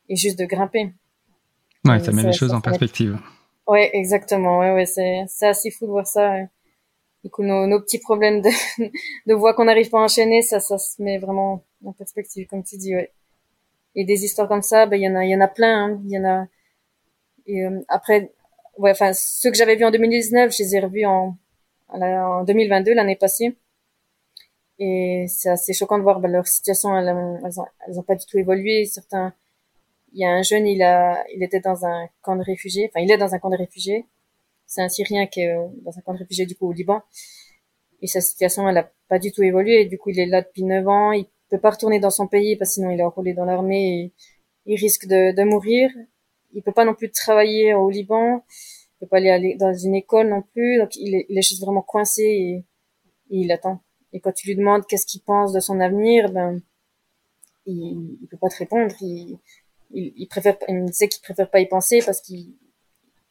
[0.09, 0.91] et juste de grimper.
[1.86, 3.19] Ouais, ça met les choses en perspective.
[3.67, 4.59] Ouais, exactement.
[4.59, 6.38] Ouais, ouais, c'est c'est assez fou de voir ça.
[7.23, 8.49] Du coup, nos, nos petits problèmes de,
[9.28, 12.63] de voix qu'on n'arrive pas à enchaîner, ça, ça se met vraiment en perspective, comme
[12.63, 12.95] tu dis.
[12.95, 13.11] Ouais.
[13.97, 15.85] Et des histoires comme ça, ben il y en a, il y en a plein.
[15.85, 16.01] Hein.
[16.05, 16.47] Il y en a.
[17.49, 18.31] Euh, après,
[18.77, 21.37] ouais, enfin ceux que j'avais vus en 2019, je les ai revus en
[21.89, 23.57] en 2022, l'année passée.
[24.79, 28.15] Et c'est assez choquant de voir ben, leur situation, elles, elles, ont, elles ont pas
[28.15, 28.85] du tout évolué.
[28.85, 29.33] Certains,
[30.13, 32.89] il y a un jeune, il a, il était dans un camp de réfugiés.
[32.89, 34.05] Enfin, il est dans un camp de réfugiés.
[34.65, 37.01] C'est un Syrien qui est euh, dans un camp de réfugiés du coup au Liban.
[38.01, 39.85] Et sa situation, elle a pas du tout évolué.
[39.85, 41.11] Du coup, il est là depuis 9 ans.
[41.49, 44.13] Peut pas retourner dans son pays parce que sinon il est enrôlé dans l'armée et
[44.65, 45.89] il risque de, de mourir.
[46.53, 48.43] Il peut pas non plus travailler au Liban.
[48.95, 50.77] Il peut pas aller dans une école non plus.
[50.77, 52.65] Donc il est, il est juste vraiment coincé et,
[53.29, 53.81] il attend.
[54.13, 56.61] Et quand tu lui demandes qu'est-ce qu'il pense de son avenir, ben
[57.65, 58.95] il, il peut pas te répondre.
[59.01, 59.37] Il,
[59.91, 62.53] il, il préfère, il sait qu'il préfère pas y penser parce qu'il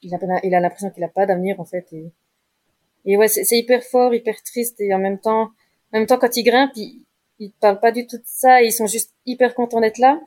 [0.02, 1.86] il a, il a l'impression qu'il a pas d'avenir en fait.
[1.92, 2.12] Et,
[3.04, 5.50] et ouais, c'est hyper fort, hyper triste et en même temps,
[5.92, 7.02] en même temps quand il grimpe, il,
[7.38, 10.20] ils parlent pas du tout de ça, ils sont juste hyper contents d'être là.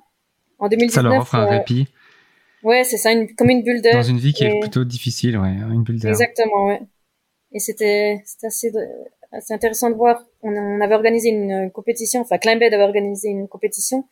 [0.60, 1.88] En 2019, ça leur offre un répit.
[2.64, 3.94] Ouais, c'est ça, une, comme une bulle d'air.
[3.94, 6.12] Dans une vie qui est plutôt difficile, ouais, une bulle d'air.
[6.12, 6.82] Exactement, ouais.
[7.52, 8.72] Et c'était, c'était assez,
[9.32, 10.26] assez intéressant de voir.
[10.42, 14.06] On, on avait organisé une compétition, enfin, Climbed avait organisé une compétition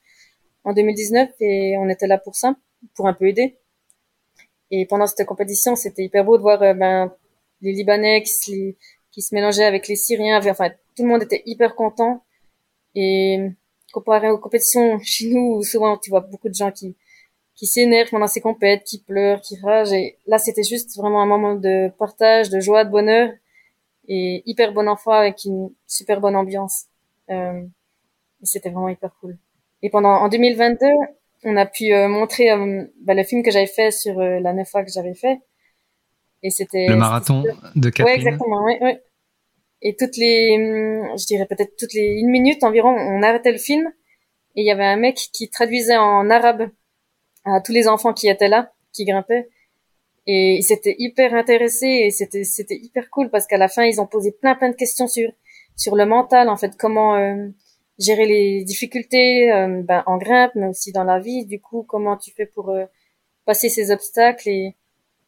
[0.63, 2.55] en 2019 et on était là pour ça,
[2.95, 3.57] pour un peu aider.
[4.71, 7.13] Et pendant cette compétition, c'était hyper beau de voir euh, ben,
[7.61, 8.75] les Libanais qui se,
[9.11, 10.41] qui se mélangeaient avec les Syriens.
[10.45, 12.23] Enfin, tout le monde était hyper content.
[12.99, 13.51] Et
[13.93, 16.95] comparé aux compétitions chez nous, souvent tu vois beaucoup de gens qui
[17.55, 19.91] qui s'énervent pendant ces compètes, qui pleurent, qui ragent.
[19.91, 23.31] Et là, c'était juste vraiment un moment de partage, de joie, de bonheur
[24.07, 26.85] et hyper bon enfant avec une super bonne ambiance.
[27.31, 27.63] Euh,
[28.43, 29.37] c'était vraiment hyper cool.
[29.81, 30.85] Et pendant en 2022,
[31.43, 34.53] on a pu euh, montrer euh, bah, le film que j'avais fait sur euh, la
[34.53, 35.39] neuf fois que j'avais fait.
[36.43, 37.43] Et c'était le marathon
[37.75, 38.05] de Catherine.
[38.05, 38.63] Ouais, exactement.
[38.63, 39.01] Ouais, ouais.
[39.81, 40.55] Et toutes les,
[41.17, 43.91] je dirais peut-être toutes les une minute environ, on arrêtait le film
[44.55, 46.69] et il y avait un mec qui traduisait en arabe
[47.45, 49.49] à tous les enfants qui étaient là, qui grimpaient.
[50.25, 54.01] Et ils s'étaient hyper intéressés et c'était c'était hyper cool parce qu'à la fin ils
[54.01, 55.29] ont posé plein plein de questions sur
[55.77, 57.47] sur le mental en fait comment euh,
[57.97, 62.17] gérer les difficultés euh, ben, en grimpe mais aussi dans la vie du coup comment
[62.17, 62.85] tu fais pour euh,
[63.45, 64.75] passer ces obstacles et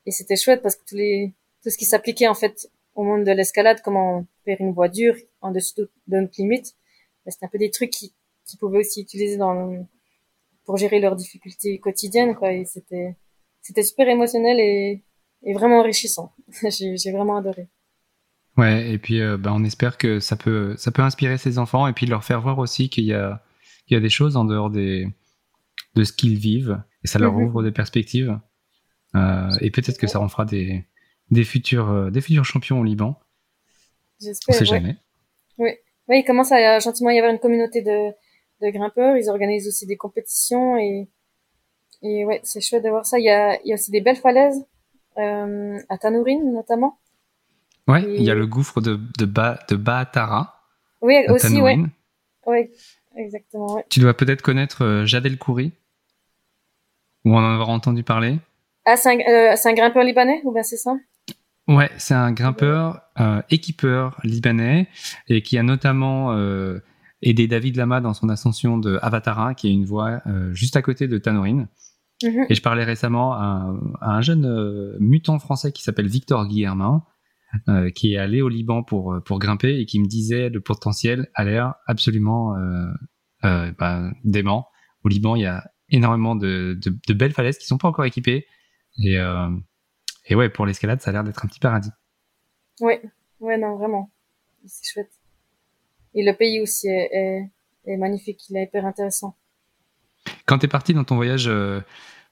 [0.06, 1.34] et c'était chouette parce que tous les
[1.64, 5.16] tout ce qui s'appliquait en fait au monde de l'escalade comment faire une voie dure
[5.42, 6.76] en dessous de notre limite
[7.26, 8.14] ben, c'était un peu des trucs qui
[8.46, 9.88] qui pouvaient aussi utiliser dans
[10.66, 13.16] pour gérer leurs difficultés quotidiennes quoi et c'était
[13.62, 15.04] c'était super émotionnel et,
[15.44, 16.34] et vraiment enrichissant.
[16.70, 17.68] J'ai vraiment adoré.
[18.58, 21.88] Ouais et puis euh, bah, on espère que ça peut ça peut inspirer ces enfants
[21.88, 23.44] et puis leur faire voir aussi qu'il y a
[23.88, 25.08] il y a des choses en dehors des
[25.96, 27.44] de ce qu'ils vivent et ça leur mhm.
[27.44, 28.40] ouvre des perspectives.
[29.16, 30.86] Euh, et peut-être que ça en fera des
[31.32, 33.20] des futurs euh, des futurs champions au Liban
[34.22, 34.98] j'espère on sait jamais
[35.58, 35.72] oui
[36.08, 38.14] oui il commence à gentiment y avoir une communauté de
[38.62, 39.18] de grimpeurs.
[39.18, 41.08] Ils organisent aussi des compétitions et,
[42.02, 43.20] et ouais, c'est chouette de voir ça.
[43.20, 44.66] Il y a, il y a aussi des belles falaises,
[45.18, 47.00] euh, à Tanourine notamment.
[47.88, 50.62] Ouais, il y a le gouffre de, de, ba, de Baatara.
[51.02, 51.78] Oui, aussi, ouais.
[52.46, 52.70] Oui,
[53.16, 53.86] exactement, ouais.
[53.90, 55.72] Tu dois peut-être connaître euh, Jadel Kouri
[57.26, 58.38] ou en avoir entendu parler.
[58.86, 60.96] Ah, c'est un, euh, un, grimpeur libanais ou bien c'est ça?
[61.70, 64.88] Ouais, c'est un grimpeur euh, équipeur libanais
[65.28, 66.80] et qui a notamment euh,
[67.22, 70.82] aider David Lama dans son ascension de Avatara, qui est une voie euh, juste à
[70.82, 71.68] côté de Tanorine.
[72.24, 72.48] Mhm.
[72.50, 77.04] Et je parlais récemment à, un jeune euh, mutant français qui s'appelle Victor Guillermin,
[77.68, 81.30] euh, qui est allé au Liban pour pour grimper et qui me disait le potentiel
[81.36, 82.56] a l'air absolument
[83.44, 84.68] bah, dément.
[85.04, 88.06] Au Liban, il y a énormément de, de, de, belles falaises qui sont pas encore
[88.06, 88.46] équipées
[89.04, 89.18] et
[90.30, 91.92] et ouais pour l'escalade ça a l'air d'être un petit paradis.
[92.80, 93.02] Ouais,
[93.42, 94.10] ouais non vraiment,
[94.66, 95.12] c'est chouette.
[96.16, 97.50] Et le pays aussi est,
[97.86, 99.36] est, magnifique, il est hyper intéressant.
[100.46, 101.82] Quand tu es parti dans ton voyage euh,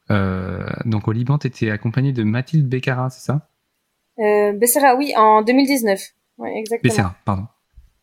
[0.09, 3.47] euh, donc au Liban, tu étais accompagné de Mathilde Beccara, c'est ça?
[4.19, 6.01] Euh, Becerra, oui, en 2019.
[6.37, 6.89] Ouais, exactement.
[6.89, 7.47] Becerra, pardon.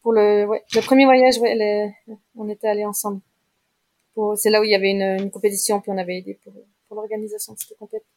[0.03, 1.95] Pour le, ouais, le premier voyage, ouais,
[2.37, 3.21] on était allés ensemble.
[4.37, 6.53] C'est là où il y avait une, une, compétition, puis on avait aidé pour,
[6.87, 8.14] pour l'organisation de cette compétition.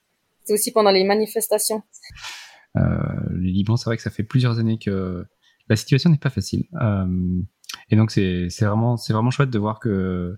[0.48, 1.84] C'était aussi pendant les manifestations.
[2.78, 2.82] Euh,
[3.32, 5.26] le Liban, c'est vrai que ça fait plusieurs années que
[5.68, 6.64] la situation n'est pas facile.
[6.82, 7.42] Euh,
[7.90, 8.96] et donc c'est vraiment
[9.30, 10.38] chouette de voir que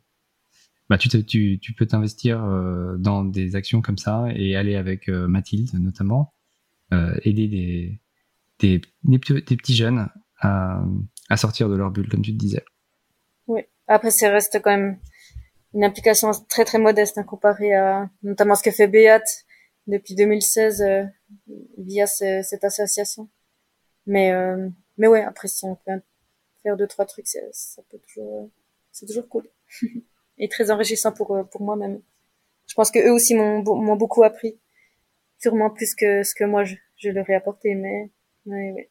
[0.89, 5.09] bah, tu, tu, tu peux t'investir euh, dans des actions comme ça et aller avec
[5.09, 6.33] euh, Mathilde notamment,
[7.21, 8.01] aider des,
[8.57, 10.83] des, des, petits jeunes à,
[11.29, 12.65] à sortir de leur bulle, comme tu te disais.
[13.45, 13.61] Oui.
[13.87, 14.97] Après, ça reste quand même
[15.75, 19.45] une application très très modeste hein, comparée à notamment ce que fait Beat
[19.87, 21.03] depuis 2016 euh,
[21.77, 23.29] via cette association.
[24.05, 25.91] Mais euh, mais ouais, après si on peut
[26.63, 28.49] faire deux trois trucs, ça peut toujours
[28.91, 29.47] c'est toujours cool
[30.37, 32.01] et très enrichissant pour euh, pour moi-même.
[32.67, 34.59] Je pense que eux aussi m'ont m'ont beaucoup appris,
[35.39, 38.11] sûrement plus que ce que moi je, je leur ai apporté, mais
[38.45, 38.89] ouais, ouais.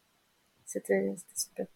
[0.65, 1.67] c'était super.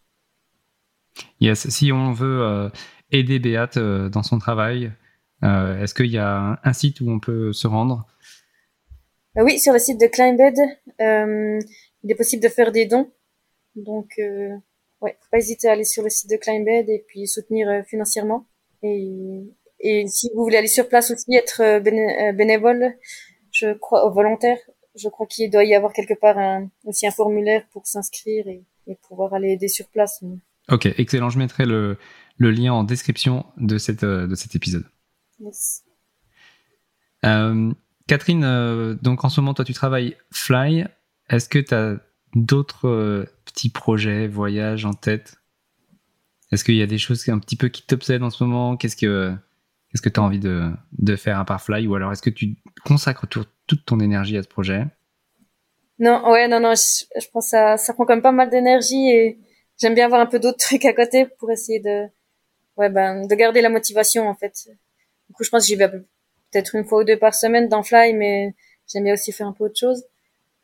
[1.39, 2.69] Yes, si on veut euh,
[3.11, 4.91] aider Béate euh, dans son travail,
[5.43, 8.07] euh, est-ce qu'il y a un, site où on peut se rendre?
[9.35, 10.57] Oui, sur le site de Climbed,
[10.99, 13.11] il est possible de faire des dons.
[13.75, 17.83] Donc, ouais, faut pas hésiter à aller sur le site de Climbed et puis soutenir
[17.87, 18.45] financièrement.
[18.83, 19.43] Et,
[19.79, 21.79] et si vous voulez aller sur place aussi, être
[22.33, 22.95] bénévole,
[23.51, 24.57] je crois, volontaire,
[24.95, 28.63] je crois qu'il doit y avoir quelque part un, aussi un formulaire pour s'inscrire et,
[28.87, 30.23] et pouvoir aller aider sur place.
[30.69, 31.29] Ok, excellent.
[31.29, 31.97] Je mettrai le,
[32.37, 34.85] le lien en description de, cette, euh, de cet épisode.
[35.39, 35.83] Yes.
[37.25, 37.73] Euh,
[38.07, 40.85] Catherine, euh, donc en ce moment, toi, tu travailles Fly.
[41.29, 41.97] Est-ce que tu as
[42.35, 45.35] d'autres petits projets, voyages en tête?
[46.51, 48.77] Est-ce qu'il y a des choses un petit peu qui t'obsèdent en ce moment?
[48.77, 49.33] Qu'est-ce que
[49.89, 51.87] qu'est-ce que envie de, de, faire à part Fly?
[51.87, 54.85] Ou alors est-ce que tu consacres toute ton énergie à ce projet?
[55.99, 58.49] Non, ouais, non, non, je, je pense que ça, ça prend quand même pas mal
[58.49, 59.39] d'énergie et
[59.79, 62.07] j'aime bien avoir un peu d'autres trucs à côté pour essayer de,
[62.77, 64.53] ouais, ben, de garder la motivation, en fait.
[65.29, 65.89] Du coup, je pense que j'y vais
[66.53, 68.53] peut-être une fois ou deux par semaine dans Fly, mais
[68.87, 70.03] j'aime bien aussi faire un peu autre chose.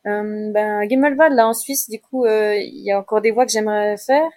[0.05, 0.87] Euh, ben,
[1.31, 4.29] là, en Suisse, du coup, euh, il y a encore des voies que j'aimerais faire.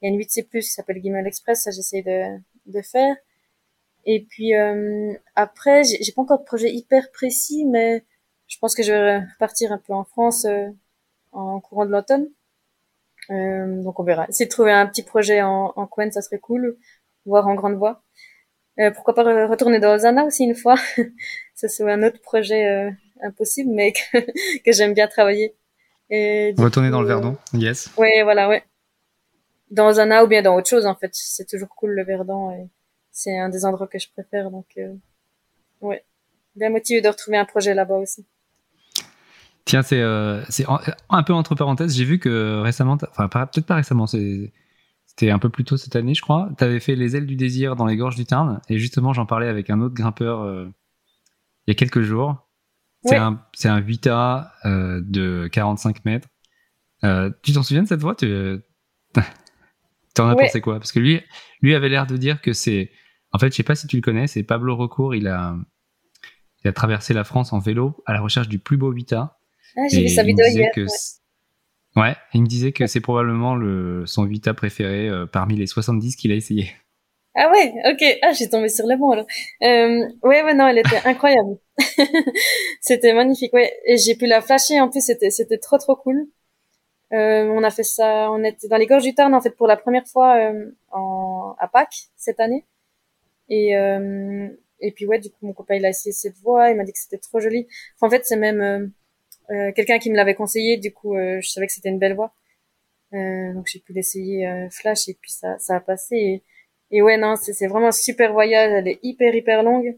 [0.00, 3.16] Il y a une 8C+, qui s'appelle Gimel Express, ça, j'essaie de, de faire.
[4.04, 8.04] Et puis, euh, après, j'ai pas encore de projet hyper précis, mais
[8.48, 10.68] je pense que je vais repartir un peu en France euh,
[11.32, 12.28] en courant de l'automne.
[13.30, 14.26] Euh, donc on verra.
[14.28, 16.76] Essayer de trouver un petit projet en, en Quen, ça serait cool.
[17.24, 18.02] Voir en grande voie.
[18.78, 20.76] Euh, pourquoi pas retourner dans Ozana aussi une fois?
[21.54, 22.90] ça c'est un autre projet euh,
[23.22, 24.18] impossible, mais que,
[24.64, 25.54] que j'aime bien travailler.
[26.10, 27.90] Et retourner dans le Verdon, yes.
[27.96, 28.64] Ouais, voilà, ouais.
[29.70, 31.10] Dans Ozana ou bien dans autre chose en fait.
[31.12, 32.50] C'est toujours cool le Verdon.
[32.50, 32.68] Et
[33.10, 34.94] c'est un des endroits que je préfère, donc euh,
[35.80, 36.04] ouais.
[36.54, 38.26] Bien motivé de retrouver un projet là-bas aussi.
[39.64, 40.42] Tiens, c'est euh,
[41.08, 41.96] un peu entre parenthèses.
[41.96, 44.06] J'ai vu que récemment, enfin peut-être pas récemment,
[45.14, 46.48] c'était un peu plus tôt cette année, je crois.
[46.56, 49.26] Tu avais fait les ailes du désir dans les gorges du Tarn, et justement, j'en
[49.26, 50.66] parlais avec un autre grimpeur euh,
[51.66, 52.48] il y a quelques jours.
[53.04, 56.28] C'est un, un 8A euh, de 45 mètres.
[57.04, 58.14] Euh, tu t'en souviens de cette voix?
[58.14, 58.26] Tu
[60.18, 60.78] en as pensé quoi?
[60.78, 61.20] Parce que lui,
[61.60, 62.90] lui avait l'air de dire que c'est.
[63.32, 65.14] En fait, je sais pas si tu le connais, c'est Pablo Recourt.
[65.14, 65.56] Il a,
[66.64, 69.16] il a traversé la France en vélo à la recherche du plus beau 8A.
[69.76, 70.70] Ah, j'ai vu sa vidéo hier.
[70.76, 70.86] ouais.
[71.96, 76.32] Il me disait que c'est probablement le, son Vita préféré euh, parmi les 70 qu'il
[76.32, 76.72] a essayé.
[77.34, 78.18] Ah ouais, ok.
[78.22, 79.26] Ah, j'ai tombé sur le bon alors.
[79.62, 81.58] Euh, ouais, ouais, non, elle était incroyable.
[82.80, 83.72] c'était magnifique, ouais.
[83.86, 84.80] Et j'ai pu la flasher.
[84.80, 86.26] En plus, c'était, c'était trop, trop cool.
[87.12, 88.30] Euh, on a fait ça.
[88.30, 91.54] On était dans les gorges du Tarn en fait pour la première fois euh, en,
[91.58, 92.64] à Pâques cette année.
[93.48, 94.48] Et euh,
[94.80, 96.70] et puis ouais, du coup, mon copain il a essayé cette voix.
[96.70, 97.66] Il m'a dit que c'était trop joli.
[98.00, 98.86] En fait, c'est même euh,
[99.74, 102.34] quelqu'un qui me l'avait conseillé, du coup, euh, je savais que c'était une belle voix.
[103.12, 106.16] Euh, donc j'ai pu l'essayer Flash et puis ça, ça a passé.
[106.16, 106.42] Et,
[106.90, 108.72] et ouais, non, c'est vraiment un super voyage.
[108.72, 109.96] Elle est hyper, hyper longue.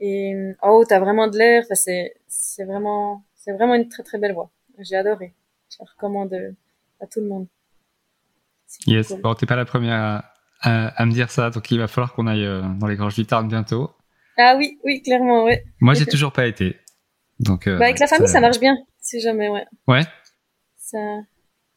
[0.00, 1.62] Et en haut, t'as vraiment de l'air.
[1.64, 4.50] Enfin, c'est, c'est vraiment, c'est vraiment une très, très belle voix.
[4.78, 5.34] J'ai adoré.
[5.70, 6.54] Je la recommande
[7.00, 7.46] à tout le monde.
[8.86, 9.12] Yes.
[9.20, 10.24] Bon, t'es pas la première
[10.60, 12.46] à, à, me dire ça, donc il va falloir qu'on aille
[12.78, 13.90] dans les gorges du Tarn bientôt.
[14.36, 15.64] Ah oui, oui, clairement, ouais.
[15.80, 16.76] Moi, j'ai toujours pas été.
[17.40, 18.40] Donc, euh, bah avec la famille, ça...
[18.40, 19.64] marche bien, si jamais, ouais.
[19.86, 20.02] Ouais.
[20.76, 20.98] Ça,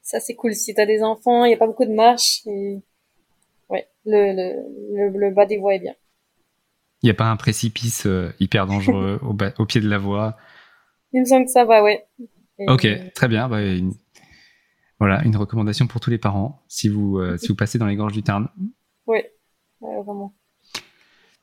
[0.01, 0.53] ça c'est cool.
[0.55, 2.81] Si t'as des enfants, il y a pas beaucoup de marches et
[3.69, 5.93] ouais, le, le, le, bas des voies est bien.
[7.03, 10.37] Il n'y a pas un précipice euh, hyper dangereux au, au, pied de la voie?
[11.13, 12.07] Il me semble que ça va, ouais.
[12.59, 13.47] ok, très bien.
[13.49, 13.59] Bah,
[14.99, 17.95] voilà, une recommandation pour tous les parents si vous, euh, si vous passez dans les
[17.95, 18.49] gorges du Tarn.
[19.07, 19.19] Oui,
[19.81, 20.33] ouais, vraiment.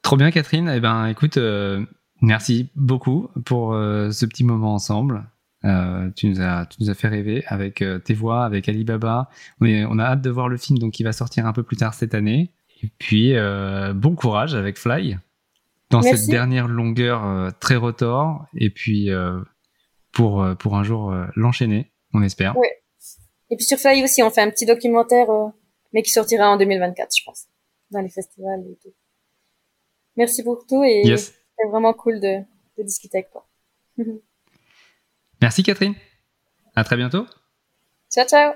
[0.02, 0.72] Trop bien, Catherine.
[0.74, 1.38] Eh ben, écoute,
[2.20, 5.24] Merci beaucoup pour euh, ce petit moment ensemble.
[5.64, 9.28] Euh, tu nous as, tu nous as fait rêver avec euh, tes voix, avec Alibaba.
[9.60, 11.62] On, est, on a hâte de voir le film, donc il va sortir un peu
[11.62, 12.52] plus tard cette année.
[12.82, 13.34] Et puis
[13.96, 15.18] bon courage avec Fly
[15.90, 18.46] dans cette dernière longueur très rotor.
[18.54, 19.10] Et puis
[20.12, 22.56] pour pour un jour l'enchaîner, on espère.
[22.56, 22.68] Oui.
[23.50, 25.26] Et puis sur Fly aussi, on fait un petit documentaire,
[25.92, 27.46] mais qui sortira en 2024, je pense,
[27.90, 28.94] dans les festivals et tout.
[30.16, 31.02] Merci pour tout et.
[31.04, 31.37] Yes.
[31.58, 32.38] C'est vraiment cool de,
[32.82, 33.46] discuter avec toi.
[35.42, 35.94] Merci Catherine.
[36.76, 37.26] À très bientôt.
[38.10, 38.54] Ciao, ciao.